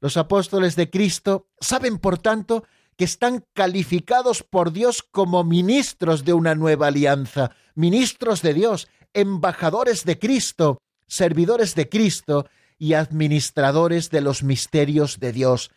[0.00, 2.64] Los apóstoles de Cristo saben, por tanto,
[2.96, 10.04] que están calificados por Dios como ministros de una nueva alianza, ministros de Dios, embajadores
[10.04, 12.46] de Cristo, servidores de Cristo
[12.78, 15.70] y administradores de los misterios de Dios.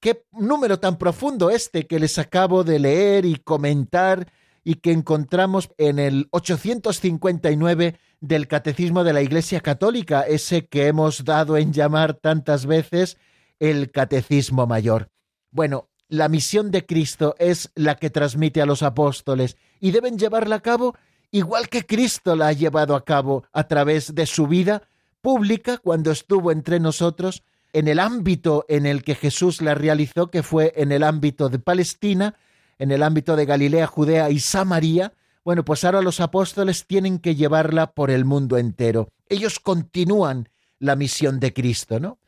[0.00, 4.30] Qué número tan profundo este que les acabo de leer y comentar
[4.62, 11.24] y que encontramos en el 859 del Catecismo de la Iglesia Católica, ese que hemos
[11.24, 13.18] dado en llamar tantas veces
[13.58, 15.10] el Catecismo Mayor.
[15.50, 20.56] Bueno, la misión de Cristo es la que transmite a los apóstoles y deben llevarla
[20.56, 20.94] a cabo
[21.30, 24.82] igual que Cristo la ha llevado a cabo a través de su vida
[25.20, 30.44] pública cuando estuvo entre nosotros, en el ámbito en el que Jesús la realizó, que
[30.44, 32.36] fue en el ámbito de Palestina,
[32.78, 35.12] en el ámbito de Galilea, Judea y Samaria,
[35.44, 39.08] bueno, pues ahora los apóstoles tienen que llevarla por el mundo entero.
[39.28, 42.18] Ellos continúan la misión de Cristo, ¿no?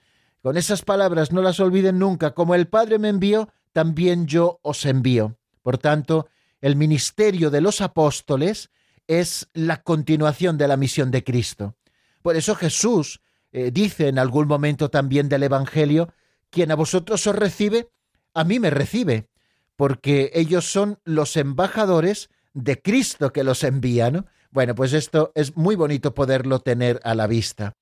[0.47, 4.87] Con esas palabras no las olviden nunca, como el Padre me envió, también yo os
[4.87, 5.37] envío.
[5.61, 6.29] Por tanto,
[6.61, 8.71] el ministerio de los apóstoles
[9.09, 11.75] es la continuación de la misión de Cristo.
[12.23, 16.15] Por eso Jesús eh, dice en algún momento también del Evangelio,
[16.49, 17.89] quien a vosotros os recibe,
[18.33, 19.27] a mí me recibe,
[19.75, 24.27] porque ellos son los embajadores de Cristo que los envía, ¿no?
[24.53, 27.75] Bueno, pues esto es muy bonito poderlo tener a la vista.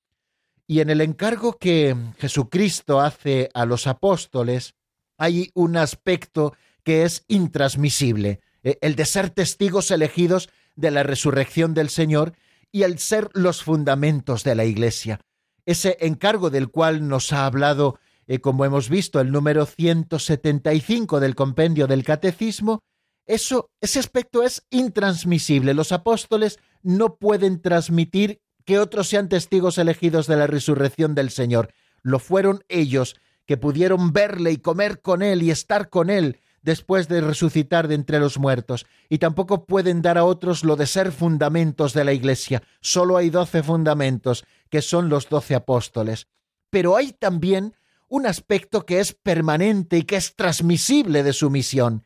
[0.67, 4.75] Y en el encargo que Jesucristo hace a los apóstoles,
[5.17, 11.73] hay un aspecto que es intransmisible, eh, el de ser testigos elegidos de la resurrección
[11.73, 12.33] del Señor
[12.71, 15.19] y el ser los fundamentos de la Iglesia.
[15.65, 21.35] Ese encargo del cual nos ha hablado, eh, como hemos visto, el número 175 del
[21.35, 22.83] compendio del Catecismo,
[23.25, 25.73] eso, ese aspecto es intransmisible.
[25.73, 31.73] Los apóstoles no pueden transmitir que otros sean testigos elegidos de la resurrección del Señor.
[32.01, 37.07] Lo fueron ellos que pudieron verle y comer con él y estar con él después
[37.07, 41.11] de resucitar de entre los muertos, y tampoco pueden dar a otros lo de ser
[41.11, 42.63] fundamentos de la Iglesia.
[42.81, 46.27] Solo hay doce fundamentos, que son los doce apóstoles.
[46.71, 47.75] Pero hay también
[48.07, 52.03] un aspecto que es permanente y que es transmisible de su misión.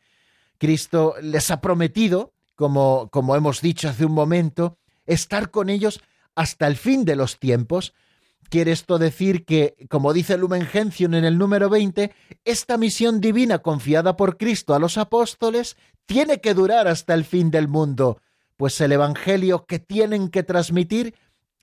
[0.58, 6.02] Cristo les ha prometido, como, como hemos dicho hace un momento, estar con ellos
[6.34, 7.94] hasta el fin de los tiempos,
[8.50, 12.12] Quiere esto decir que, como dice Lumen Gentium en el número 20,
[12.44, 17.52] esta misión divina confiada por Cristo a los apóstoles tiene que durar hasta el fin
[17.52, 18.20] del mundo,
[18.56, 21.14] pues el Evangelio que tienen que transmitir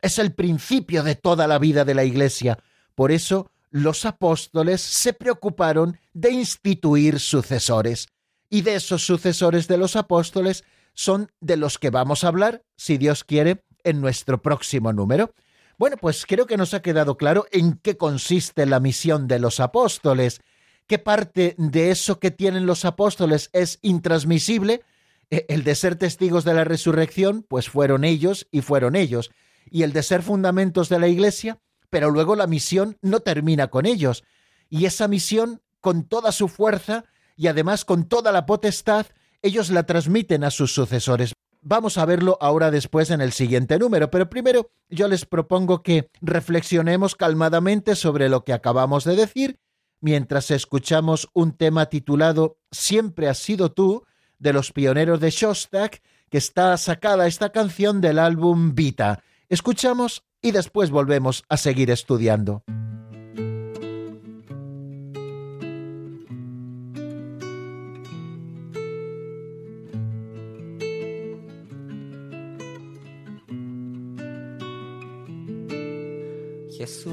[0.02, 2.58] es el principio de toda la vida de la Iglesia.
[2.96, 8.08] Por eso los apóstoles se preocuparon de instituir sucesores.
[8.50, 10.64] Y de esos sucesores de los apóstoles
[10.94, 15.34] son de los que vamos a hablar, si Dios quiere, en nuestro próximo número.
[15.78, 19.60] Bueno, pues creo que nos ha quedado claro en qué consiste la misión de los
[19.60, 20.42] apóstoles,
[20.88, 24.82] qué parte de eso que tienen los apóstoles es intransmisible,
[25.30, 29.30] e, el de ser testigos de la resurrección, pues fueron ellos y fueron ellos,
[29.70, 31.60] y el de ser fundamentos de la Iglesia,
[31.90, 34.24] pero luego la misión no termina con ellos,
[34.70, 39.06] y esa misión, con toda su fuerza y además con toda la potestad,
[39.42, 41.34] ellos la transmiten a sus sucesores.
[41.68, 46.10] Vamos a verlo ahora después en el siguiente número, pero primero yo les propongo que
[46.22, 49.60] reflexionemos calmadamente sobre lo que acabamos de decir
[50.00, 54.06] mientras escuchamos un tema titulado Siempre has sido tú
[54.40, 59.24] de los pioneros de Shostak, que está sacada esta canción del álbum Vita.
[59.50, 62.64] Escuchamos y después volvemos a seguir estudiando.
[76.78, 77.10] Jesús,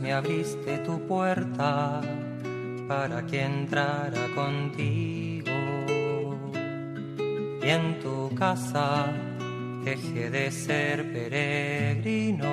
[0.00, 2.00] me abriste tu puerta
[2.88, 5.52] para que entrara contigo
[7.62, 9.06] y en tu casa
[9.84, 12.48] deje de ser peregrino.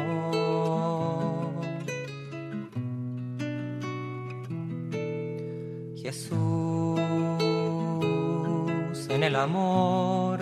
[5.96, 7.00] Jesús,
[9.10, 10.40] en el amor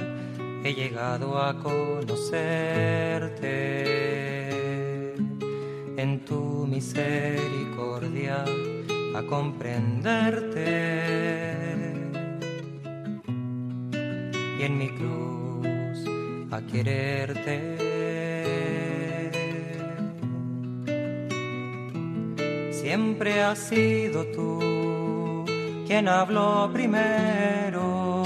[0.63, 2.89] he llegado a conocerte,
[6.29, 8.45] tu misericordia
[9.15, 10.63] a comprenderte
[14.59, 16.05] y en mi cruz
[16.51, 17.57] a quererte.
[22.71, 25.45] Siempre has sido tú
[25.87, 28.23] quien habló primero,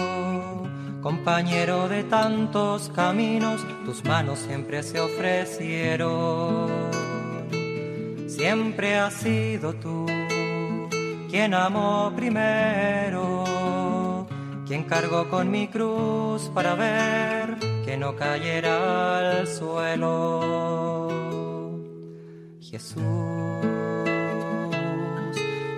[1.01, 6.82] compañero de tantos caminos, tus manos siempre se ofrecieron.
[8.44, 10.06] Siempre has sido tú
[11.30, 13.46] quien amó primero
[14.68, 20.41] quien cargó con mi cruz para ver que no cayera al suelo.
[22.60, 23.02] Jesús,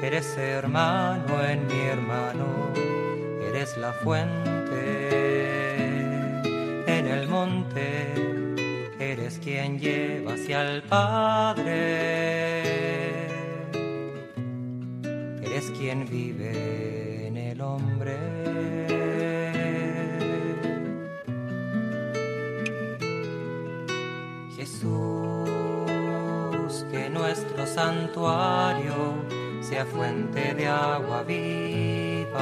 [0.01, 2.47] eres hermano en mi hermano,
[3.47, 4.81] eres la fuente
[6.87, 8.55] en el monte,
[8.99, 12.54] eres quien lleva hacia el Padre,
[15.77, 18.35] quien vive en el hombre.
[27.15, 29.15] nuestro santuario
[29.61, 32.37] sea fuente de agua viva,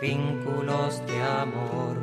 [0.00, 1.95] vínculos de amor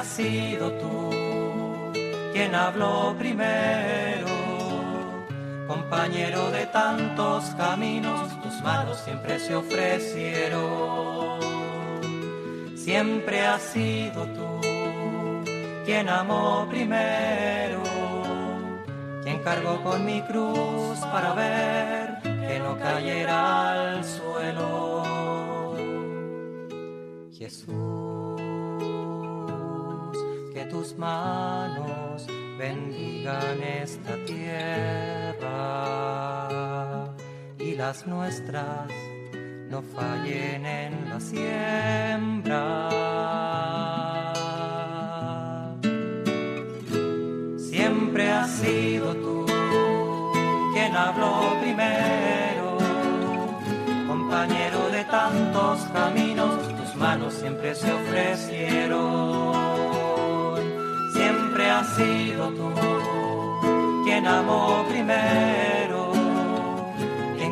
[0.00, 1.10] has sido tú
[2.32, 4.28] quien habló primero,
[5.68, 11.40] compañero de tantos caminos, tus manos siempre se ofrecieron.
[12.76, 14.60] Siempre has sido tú
[15.84, 17.82] quien amó primero,
[19.22, 25.02] quien cargó con mi cruz para ver que no cayera al suelo.
[27.32, 28.19] Jesús,
[30.70, 35.38] tus manos bendigan esta tierra
[37.58, 38.90] y las nuestras
[39.68, 42.88] no fallen en la siembra.
[47.58, 49.46] Siempre has sido tú
[50.72, 52.78] quien habló primero,
[54.06, 59.69] compañero de tantos caminos, tus manos siempre se ofrecieron.
[61.70, 62.72] Has sido tú
[64.04, 66.20] quien amó primero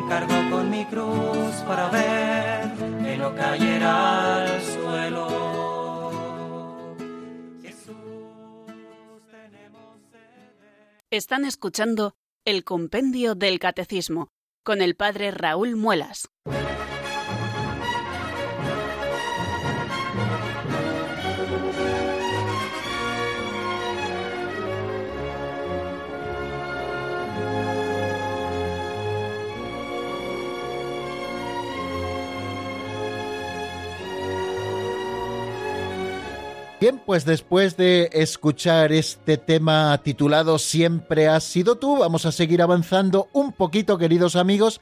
[0.09, 2.71] cargo con mi cruz para ver
[3.03, 5.29] que no cayera al suelo.
[11.11, 12.15] Están escuchando
[12.45, 14.29] el Compendio del Catecismo
[14.63, 16.29] con el Padre Raúl Muelas.
[36.79, 42.61] Bien, pues después de escuchar este tema titulado Siempre has sido tú, vamos a seguir
[42.61, 44.79] avanzando un poquito, queridos amigos,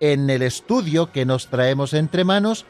[0.00, 2.66] en el estudio que nos traemos entre manos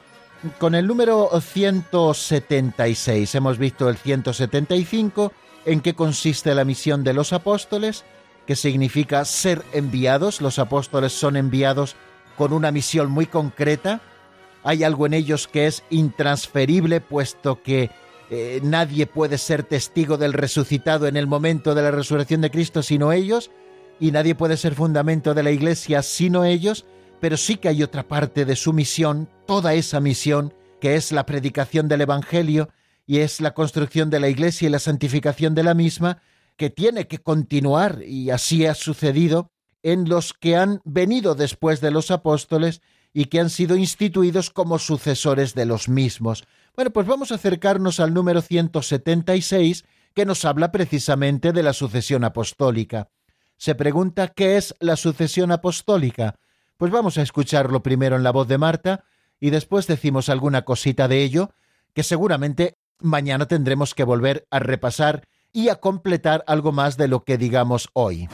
[0.58, 3.34] con el número 176.
[3.34, 5.32] Hemos visto el 175,
[5.64, 8.04] en qué consiste la misión de los apóstoles,
[8.46, 10.42] que significa ser enviados.
[10.42, 11.96] Los apóstoles son enviados
[12.36, 14.02] con una misión muy concreta.
[14.64, 17.90] Hay algo en ellos que es intransferible, puesto que
[18.30, 22.82] eh, nadie puede ser testigo del resucitado en el momento de la resurrección de Cristo
[22.82, 23.50] sino ellos,
[24.00, 26.86] y nadie puede ser fundamento de la Iglesia sino ellos,
[27.20, 31.24] pero sí que hay otra parte de su misión, toda esa misión, que es la
[31.24, 32.68] predicación del Evangelio
[33.06, 36.20] y es la construcción de la Iglesia y la santificación de la misma,
[36.56, 39.50] que tiene que continuar, y así ha sucedido,
[39.82, 42.80] en los que han venido después de los apóstoles
[43.12, 46.44] y que han sido instituidos como sucesores de los mismos.
[46.76, 52.22] Bueno, pues vamos a acercarnos al número 176, que nos habla precisamente de la sucesión
[52.22, 53.08] apostólica.
[53.56, 56.38] Se pregunta qué es la sucesión apostólica.
[56.76, 59.04] Pues vamos a escucharlo primero en la voz de Marta
[59.40, 61.50] y después decimos alguna cosita de ello,
[61.94, 67.24] que seguramente mañana tendremos que volver a repasar y a completar algo más de lo
[67.24, 68.28] que digamos hoy.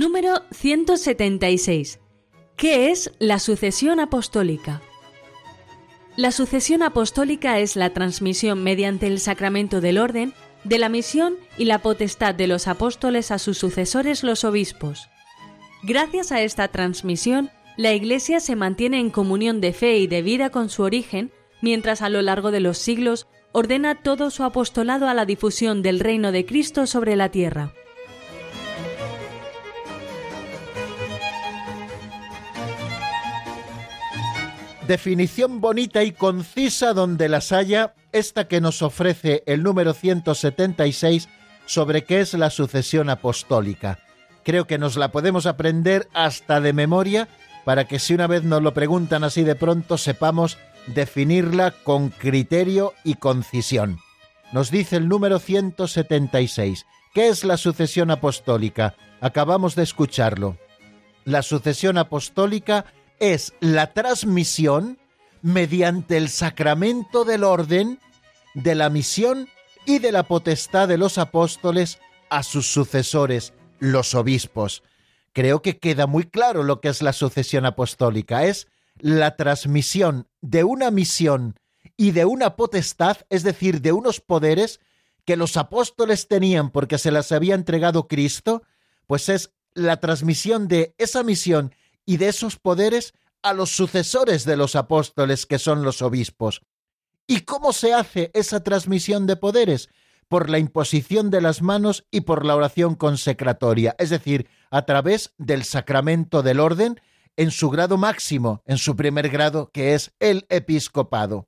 [0.00, 2.00] Número 176.
[2.56, 4.80] ¿Qué es la sucesión apostólica?
[6.16, 10.32] La sucesión apostólica es la transmisión mediante el sacramento del orden
[10.64, 15.10] de la misión y la potestad de los apóstoles a sus sucesores los obispos.
[15.82, 20.48] Gracias a esta transmisión, la Iglesia se mantiene en comunión de fe y de vida
[20.48, 21.30] con su origen,
[21.60, 26.00] mientras a lo largo de los siglos ordena todo su apostolado a la difusión del
[26.00, 27.74] reino de Cristo sobre la tierra.
[34.90, 41.28] Definición bonita y concisa donde las haya, esta que nos ofrece el número 176
[41.64, 44.00] sobre qué es la sucesión apostólica.
[44.42, 47.28] Creo que nos la podemos aprender hasta de memoria
[47.64, 52.92] para que si una vez nos lo preguntan así de pronto sepamos definirla con criterio
[53.04, 54.00] y concisión.
[54.50, 56.84] Nos dice el número 176.
[57.14, 58.96] ¿Qué es la sucesión apostólica?
[59.20, 60.56] Acabamos de escucharlo.
[61.24, 62.86] La sucesión apostólica
[63.20, 64.98] es la transmisión
[65.42, 68.00] mediante el sacramento del orden,
[68.54, 69.48] de la misión
[69.86, 71.98] y de la potestad de los apóstoles
[72.30, 74.82] a sus sucesores, los obispos.
[75.32, 78.44] Creo que queda muy claro lo que es la sucesión apostólica.
[78.44, 78.66] Es
[78.98, 81.54] la transmisión de una misión
[81.96, 84.80] y de una potestad, es decir, de unos poderes
[85.24, 88.62] que los apóstoles tenían porque se las había entregado Cristo,
[89.06, 91.74] pues es la transmisión de esa misión
[92.10, 96.60] y de esos poderes a los sucesores de los apóstoles que son los obispos.
[97.28, 99.90] ¿Y cómo se hace esa transmisión de poderes?
[100.26, 105.34] Por la imposición de las manos y por la oración consecratoria, es decir, a través
[105.38, 107.00] del sacramento del orden
[107.36, 111.46] en su grado máximo, en su primer grado, que es el episcopado.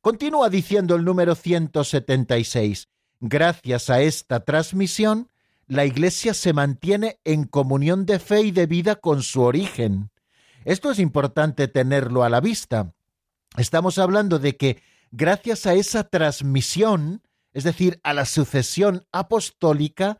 [0.00, 2.88] Continúa diciendo el número 176.
[3.20, 5.30] Gracias a esta transmisión,
[5.66, 10.10] la Iglesia se mantiene en comunión de fe y de vida con su origen.
[10.64, 12.92] Esto es importante tenerlo a la vista.
[13.56, 20.18] Estamos hablando de que gracias a esa transmisión, es decir, a la sucesión apostólica,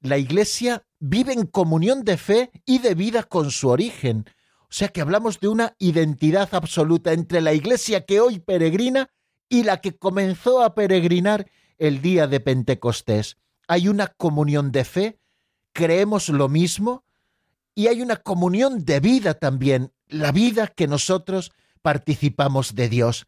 [0.00, 4.24] la Iglesia vive en comunión de fe y de vida con su origen.
[4.62, 9.10] O sea que hablamos de una identidad absoluta entre la Iglesia que hoy peregrina
[9.48, 13.36] y la que comenzó a peregrinar el día de Pentecostés
[13.68, 15.18] hay una comunión de fe,
[15.72, 17.04] creemos lo mismo
[17.74, 21.52] y hay una comunión de vida también, la vida que nosotros
[21.82, 23.26] participamos de Dios.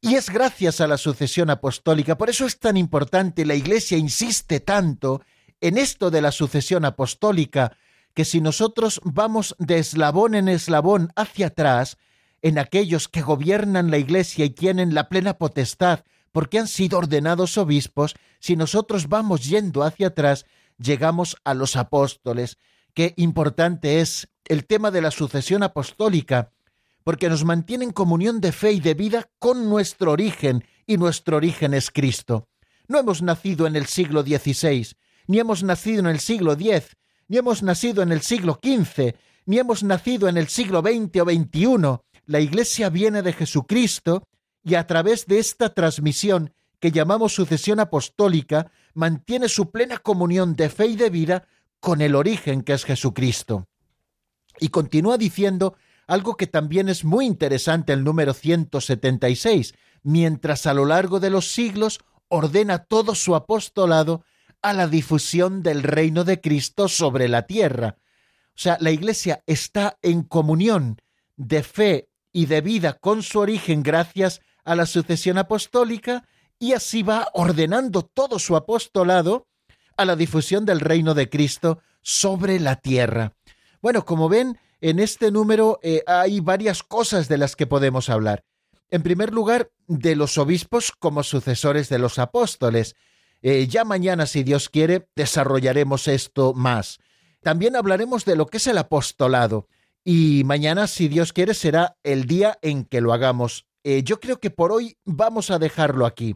[0.00, 4.60] Y es gracias a la sucesión apostólica, por eso es tan importante, la Iglesia insiste
[4.60, 5.22] tanto
[5.60, 7.76] en esto de la sucesión apostólica,
[8.14, 11.96] que si nosotros vamos de eslabón en eslabón hacia atrás,
[12.42, 16.00] en aquellos que gobiernan la Iglesia y tienen la plena potestad
[16.36, 20.44] porque han sido ordenados obispos, si nosotros vamos yendo hacia atrás,
[20.76, 22.58] llegamos a los apóstoles.
[22.92, 26.52] Qué importante es el tema de la sucesión apostólica,
[27.04, 31.38] porque nos mantiene en comunión de fe y de vida con nuestro origen, y nuestro
[31.38, 32.50] origen es Cristo.
[32.86, 34.88] No hemos nacido en el siglo XVI,
[35.28, 39.14] ni hemos nacido en el siglo X, ni hemos nacido en el siglo XV,
[39.46, 42.20] ni hemos nacido en el siglo XX o XXI.
[42.26, 44.28] La Iglesia viene de Jesucristo
[44.66, 50.68] y a través de esta transmisión que llamamos sucesión apostólica, mantiene su plena comunión de
[50.70, 51.46] fe y de vida
[51.78, 53.68] con el origen que es Jesucristo.
[54.58, 55.76] Y continúa diciendo
[56.08, 61.52] algo que también es muy interesante el número 176, mientras a lo largo de los
[61.52, 64.24] siglos ordena todo su apostolado
[64.62, 67.98] a la difusión del reino de Cristo sobre la tierra.
[68.48, 71.00] O sea, la Iglesia está en comunión
[71.36, 77.02] de fe y de vida con su origen gracias a la sucesión apostólica y así
[77.02, 79.46] va ordenando todo su apostolado
[79.96, 83.32] a la difusión del reino de Cristo sobre la tierra.
[83.80, 88.44] Bueno, como ven, en este número eh, hay varias cosas de las que podemos hablar.
[88.90, 92.94] En primer lugar, de los obispos como sucesores de los apóstoles.
[93.42, 96.98] Eh, ya mañana, si Dios quiere, desarrollaremos esto más.
[97.42, 99.68] También hablaremos de lo que es el apostolado.
[100.04, 103.66] Y mañana, si Dios quiere, será el día en que lo hagamos.
[103.88, 106.34] Eh, yo creo que por hoy vamos a dejarlo aquí.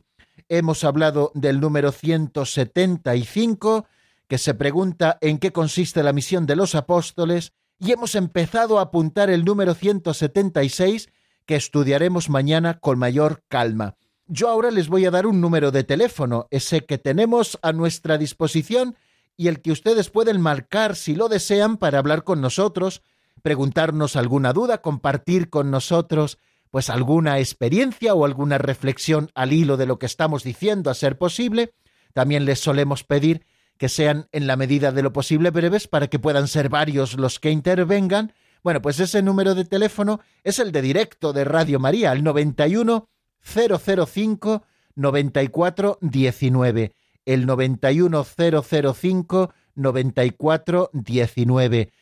[0.48, 3.86] Hemos hablado del número 175,
[4.28, 8.82] que se pregunta en qué consiste la misión de los apóstoles, y hemos empezado a
[8.82, 11.09] apuntar el número 176,
[11.44, 13.96] que estudiaremos mañana con mayor calma.
[14.28, 18.16] Yo ahora les voy a dar un número de teléfono, ese que tenemos a nuestra
[18.16, 18.94] disposición
[19.36, 23.03] y el que ustedes pueden marcar si lo desean para hablar con nosotros,
[23.42, 26.38] preguntarnos alguna duda, compartir con nosotros
[26.71, 31.18] pues alguna experiencia o alguna reflexión al hilo de lo que estamos diciendo a ser
[31.18, 31.75] posible.
[32.14, 33.47] También les solemos pedir
[33.77, 37.41] que sean en la medida de lo posible breves para que puedan ser varios los
[37.41, 38.35] que intervengan.
[38.62, 43.09] Bueno, pues ese número de teléfono es el de directo de Radio María, el 91
[43.43, 46.95] 005 9419.
[47.25, 51.93] El 91 005 9419.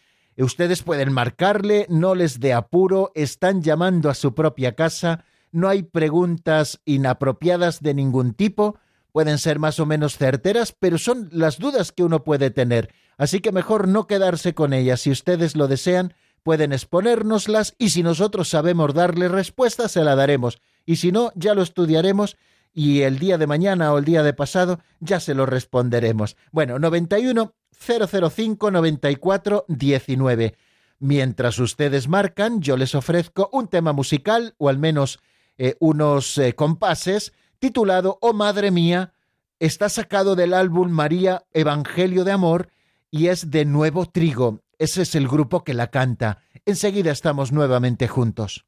[0.45, 5.83] Ustedes pueden marcarle, no les dé apuro, están llamando a su propia casa, no hay
[5.83, 8.79] preguntas inapropiadas de ningún tipo,
[9.11, 13.41] pueden ser más o menos certeras, pero son las dudas que uno puede tener, así
[13.41, 15.01] que mejor no quedarse con ellas.
[15.01, 16.15] Si ustedes lo desean,
[16.45, 21.55] pueden exponérnoslas y si nosotros sabemos darle respuesta, se la daremos, y si no, ya
[21.55, 22.37] lo estudiaremos
[22.73, 26.37] y el día de mañana o el día de pasado ya se lo responderemos.
[26.53, 30.55] Bueno, 91 005 94 19.
[31.01, 35.21] Mientras ustedes marcan, yo les ofrezco un tema musical o al menos
[35.57, 39.13] eh, unos eh, compases titulado Oh Madre Mía.
[39.61, 42.71] Está sacado del álbum María Evangelio de Amor
[43.11, 44.61] y es de Nuevo Trigo.
[44.79, 46.39] Ese es el grupo que la canta.
[46.65, 48.67] Enseguida estamos nuevamente juntos.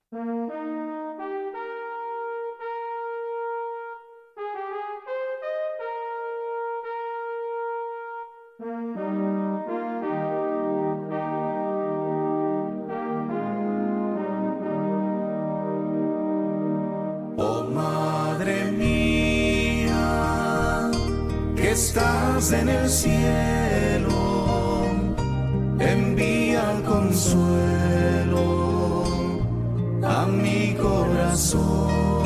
[31.40, 32.19] Corazón.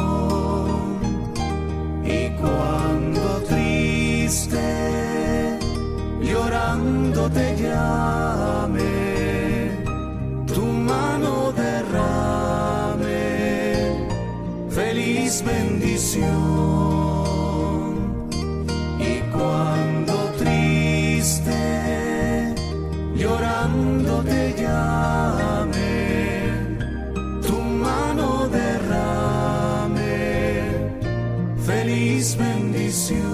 [32.32, 33.33] bendición.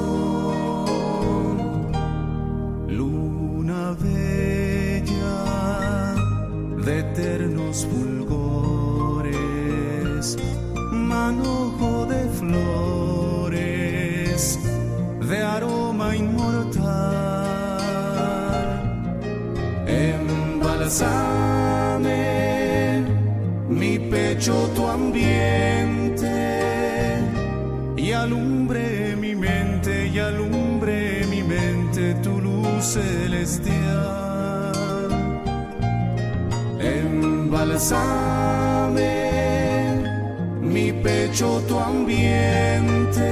[40.63, 43.29] Mi pecho tu ambiente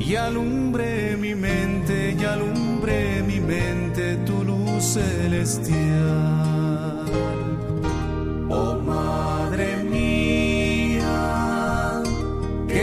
[0.00, 6.38] y alumbre mi mente y alumbre mi mente tu luz celestial.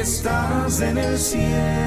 [0.05, 1.84] estás en el cielo,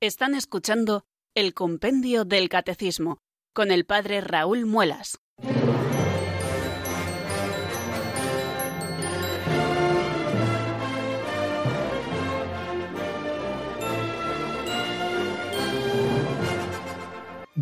[0.00, 1.04] Están escuchando
[1.34, 3.20] el Compendio del Catecismo
[3.54, 5.20] con el Padre Raúl Muelas.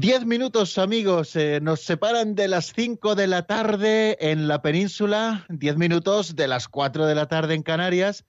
[0.01, 5.45] Diez minutos, amigos, eh, nos separan de las cinco de la tarde en la península,
[5.51, 8.25] diez minutos de las cuatro de la tarde en Canarias.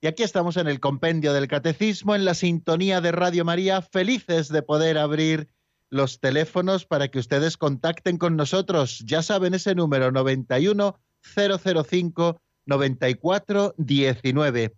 [0.00, 4.48] Y aquí estamos en el compendio del catecismo, en la sintonía de Radio María, felices
[4.48, 5.48] de poder abrir
[5.90, 9.00] los teléfonos para que ustedes contacten con nosotros.
[9.04, 11.00] Ya saben ese número 91
[11.34, 14.76] 005 94 19.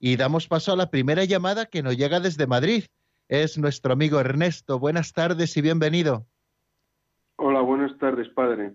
[0.00, 2.84] Y damos paso a la primera llamada que nos llega desde Madrid.
[3.28, 4.78] Es nuestro amigo Ernesto.
[4.78, 6.26] Buenas tardes y bienvenido.
[7.36, 8.74] Hola, buenas tardes, padre.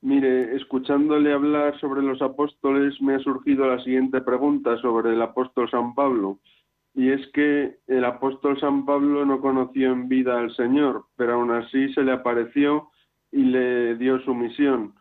[0.00, 5.70] Mire, escuchándole hablar sobre los apóstoles, me ha surgido la siguiente pregunta sobre el apóstol
[5.70, 6.40] San Pablo.
[6.94, 11.50] Y es que el apóstol San Pablo no conoció en vida al Señor, pero aún
[11.50, 12.88] así se le apareció
[13.30, 14.94] y le dio su misión.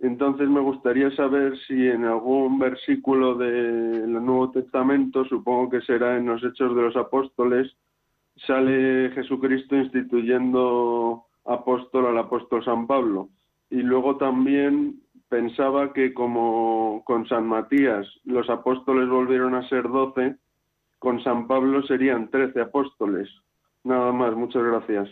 [0.00, 6.26] Entonces me gustaría saber si en algún versículo del Nuevo Testamento, supongo que será en
[6.26, 7.72] los Hechos de los Apóstoles,
[8.46, 13.28] sale Jesucristo instituyendo apóstol al apóstol San Pablo.
[13.70, 20.36] Y luego también pensaba que como con San Matías los apóstoles volvieron a ser doce,
[20.98, 23.28] con San Pablo serían trece apóstoles.
[23.82, 25.08] Nada más, muchas gracias.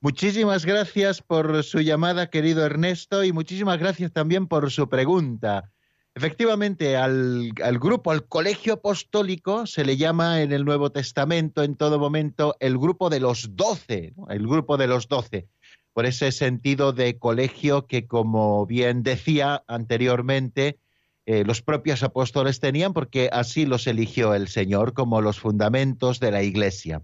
[0.00, 5.73] Muchísimas gracias por su llamada, querido Ernesto, y muchísimas gracias también por su pregunta.
[6.16, 11.98] Efectivamente, al, grupo, al colegio apostólico, se le llama en el Nuevo Testamento en todo
[11.98, 15.48] momento el grupo de los doce, el grupo de los doce,
[15.92, 20.78] por ese sentido de colegio que, como bien decía anteriormente,
[21.26, 26.30] eh, los propios apóstoles tenían, porque así los eligió el Señor como los fundamentos de
[26.30, 27.02] la Iglesia.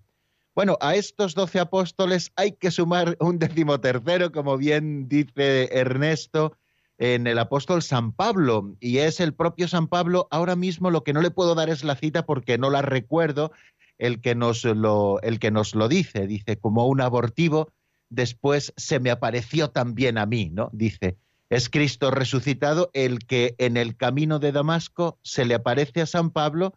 [0.54, 6.56] Bueno, a estos doce apóstoles hay que sumar un decimotercero, como bien dice Ernesto,
[7.00, 10.28] en el apóstol San Pablo, y es el propio San Pablo.
[10.30, 13.52] Ahora mismo lo que no le puedo dar es la cita porque no la recuerdo,
[13.96, 17.72] el que nos lo, el que nos lo dice, dice, como un abortivo,
[18.10, 20.68] después se me apareció también a mí, ¿no?
[20.74, 21.16] Dice,
[21.48, 26.30] es Cristo resucitado el que en el camino de Damasco se le aparece a San
[26.30, 26.74] Pablo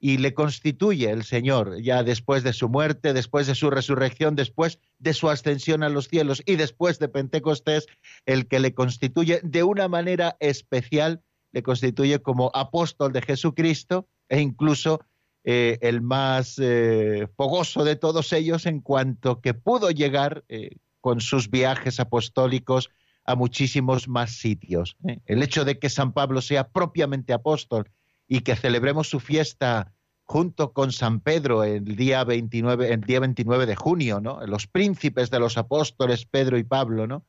[0.00, 4.80] y le constituye el Señor ya después de su muerte, después de su resurrección, después
[4.98, 7.86] de su ascensión a los cielos y después de Pentecostés,
[8.24, 11.22] el que le constituye de una manera especial,
[11.52, 15.00] le constituye como apóstol de Jesucristo e incluso
[15.44, 21.20] eh, el más eh, fogoso de todos ellos en cuanto que pudo llegar eh, con
[21.20, 22.90] sus viajes apostólicos
[23.24, 24.96] a muchísimos más sitios.
[25.26, 27.90] El hecho de que San Pablo sea propiamente apóstol
[28.30, 29.92] y que celebremos su fiesta
[30.24, 34.40] junto con San Pedro el día 29, el día 29 de junio, ¿no?
[34.46, 37.26] Los príncipes de los apóstoles Pedro y Pablo, ¿no?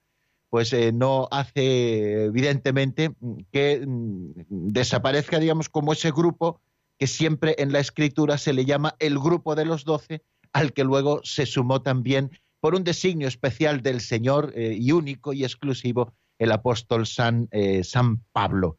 [0.51, 3.15] Pues eh, no hace evidentemente
[3.51, 6.61] que mm, desaparezca, digamos, como ese grupo
[6.99, 10.21] que siempre en la escritura se le llama el grupo de los doce,
[10.53, 12.29] al que luego se sumó también
[12.59, 17.83] por un designio especial del Señor eh, y único y exclusivo el apóstol San, eh,
[17.83, 18.77] San Pablo.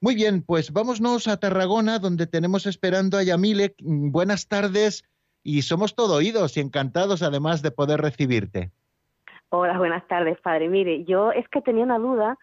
[0.00, 3.74] Muy bien, pues vámonos a Tarragona, donde tenemos esperando a Yamile.
[3.80, 5.04] Buenas tardes
[5.42, 8.70] y somos todo oídos y encantados además de poder recibirte.
[9.50, 10.68] Hola, buenas tardes, padre.
[10.68, 12.38] Mire, yo es que tenía una duda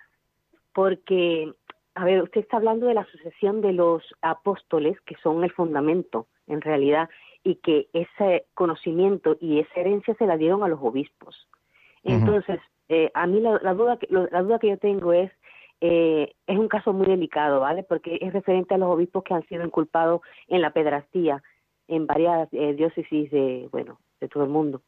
[0.73, 1.53] porque,
[1.93, 6.27] a ver, usted está hablando de la sucesión de los apóstoles, que son el fundamento,
[6.47, 7.09] en realidad,
[7.41, 11.47] y que ese conocimiento y esa herencia se la dieron a los obispos.
[12.03, 15.31] Entonces, eh, a mí la, duda que, la duda que yo tengo es
[15.87, 17.83] eh, es un caso muy delicado, ¿vale?
[17.83, 21.43] Porque es referente a los obispos que han sido inculpados en la pedrastía
[21.87, 24.81] en varias eh, diócesis de, bueno, de todo el mundo.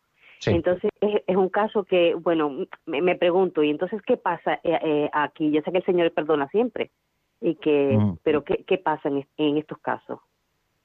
[0.45, 5.51] Entonces, es, un caso que, bueno, me, pregunto, ¿y entonces qué pasa eh, aquí?
[5.51, 6.91] Yo sé que el Señor perdona siempre,
[7.41, 8.19] y que, mm.
[8.23, 10.19] pero ¿qué, qué pasa en, estos casos?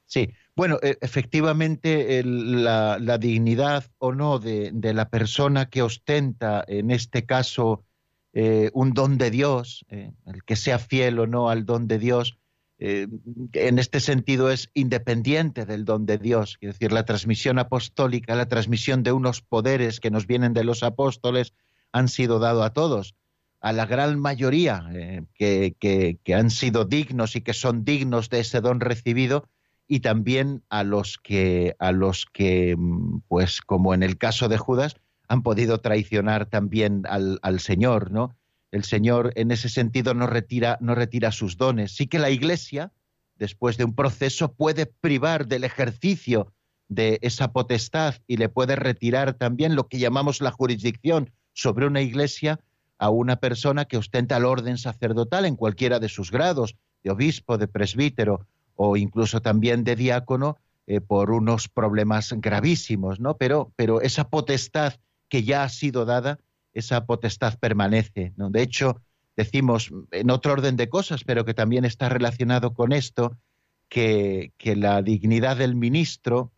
[0.06, 6.64] Sí, bueno, e, efectivamente la, la, dignidad o no de, de, la persona que ostenta,
[6.66, 7.84] en este caso,
[8.32, 11.98] eh, un don de Dios, eh, el que sea fiel o no al don de
[11.98, 12.38] Dios,
[12.78, 13.06] eh,
[13.52, 16.58] en este sentido es independiente del don de Dios.
[16.60, 20.82] Es decir, la transmisión apostólica, la transmisión de unos poderes que nos vienen de los
[20.82, 21.54] apóstoles,
[21.92, 23.14] han sido dados a todos,
[23.60, 24.88] a la gran mayoría
[25.34, 29.46] que, que han sido dignos y que son dignos de ese don recibido,
[29.86, 34.56] y también a los que, a los que, mm, pues como en el caso de
[34.56, 34.96] Judas,
[35.32, 38.36] han podido traicionar también al, Señor, ¿no?
[38.70, 41.96] El Señor en ese sentido no retira, no retira sus dones.
[41.96, 42.92] Sí que la Iglesia,
[43.36, 46.52] después de un proceso, puede privar del ejercicio
[46.88, 52.02] de esa potestad y le puede retirar también lo que llamamos la jurisdicción sobre una
[52.02, 52.60] iglesia
[52.98, 57.56] a una persona que ostenta el orden sacerdotal en cualquiera de sus grados, de obispo,
[57.56, 63.38] de presbítero o incluso también de diácono, eh, por unos problemas gravísimos, ¿no?
[63.38, 64.92] Pero, pero esa potestad
[65.32, 66.40] que ya ha sido dada,
[66.74, 68.34] esa potestad permanece.
[68.36, 68.50] ¿no?
[68.50, 69.00] De hecho,
[69.34, 73.38] decimos en otro orden de cosas, pero que también está relacionado con esto,
[73.88, 76.52] que, la dignidad del ministro,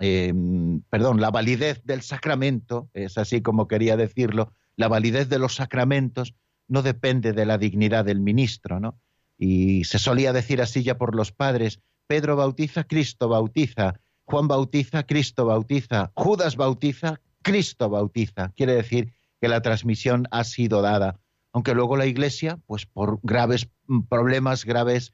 [0.00, 5.54] em, perdón, la validez del sacramento, es así como quería decirlo, la validez de los
[5.54, 6.34] sacramentos
[6.66, 8.98] no depende de la dignidad del ministro, ¿no?
[9.38, 15.04] Y se solía decir así ya por los padres, Pedro bautiza, Cristo bautiza, Juan bautiza,
[15.04, 18.52] Cristo bautiza, Judas bautiza, Cristo bautiza.
[18.56, 21.18] Quiere decir que la transmisión ha sido dada,
[21.52, 23.68] aunque luego la Iglesia, pues por graves
[24.08, 25.12] problemas, graves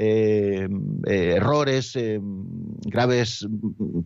[0.00, 0.68] eh,
[1.08, 3.48] eh, errores, eh, graves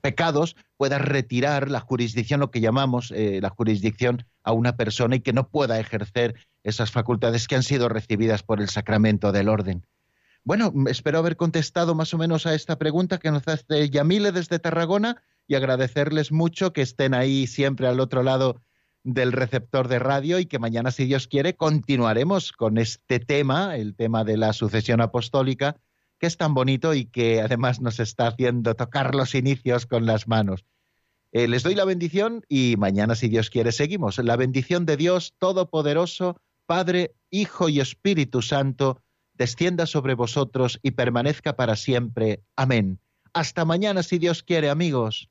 [0.00, 5.34] pecados, pueda retirar la jurisdicción, lo que llamamos la jurisdicción a una persona y que
[5.34, 9.86] no pueda ejercer esas facultades que han sido recibidas por el sacramento del orden.
[10.44, 14.58] Bueno, espero haber contestado más o menos a esta pregunta que nos hace Yamile desde
[14.58, 18.60] Tarragona y agradecerles mucho que estén ahí siempre al otro lado
[19.04, 23.94] del receptor de radio y que mañana, si Dios quiere, continuaremos con este tema, el
[23.96, 25.76] tema de la sucesión apostólica,
[26.18, 30.28] que es tan bonito y que además nos está haciendo tocar los inicios con las
[30.28, 30.64] manos.
[31.32, 34.18] Eh, les doy la bendición y mañana, si Dios quiere, seguimos.
[34.18, 36.36] La bendición de Dios Todopoderoso,
[36.66, 42.42] Padre, Hijo y Espíritu Santo, descienda sobre vosotros y permanezca para siempre.
[42.54, 43.00] Amén.
[43.32, 45.30] Hasta mañana, si Dios quiere, amigos.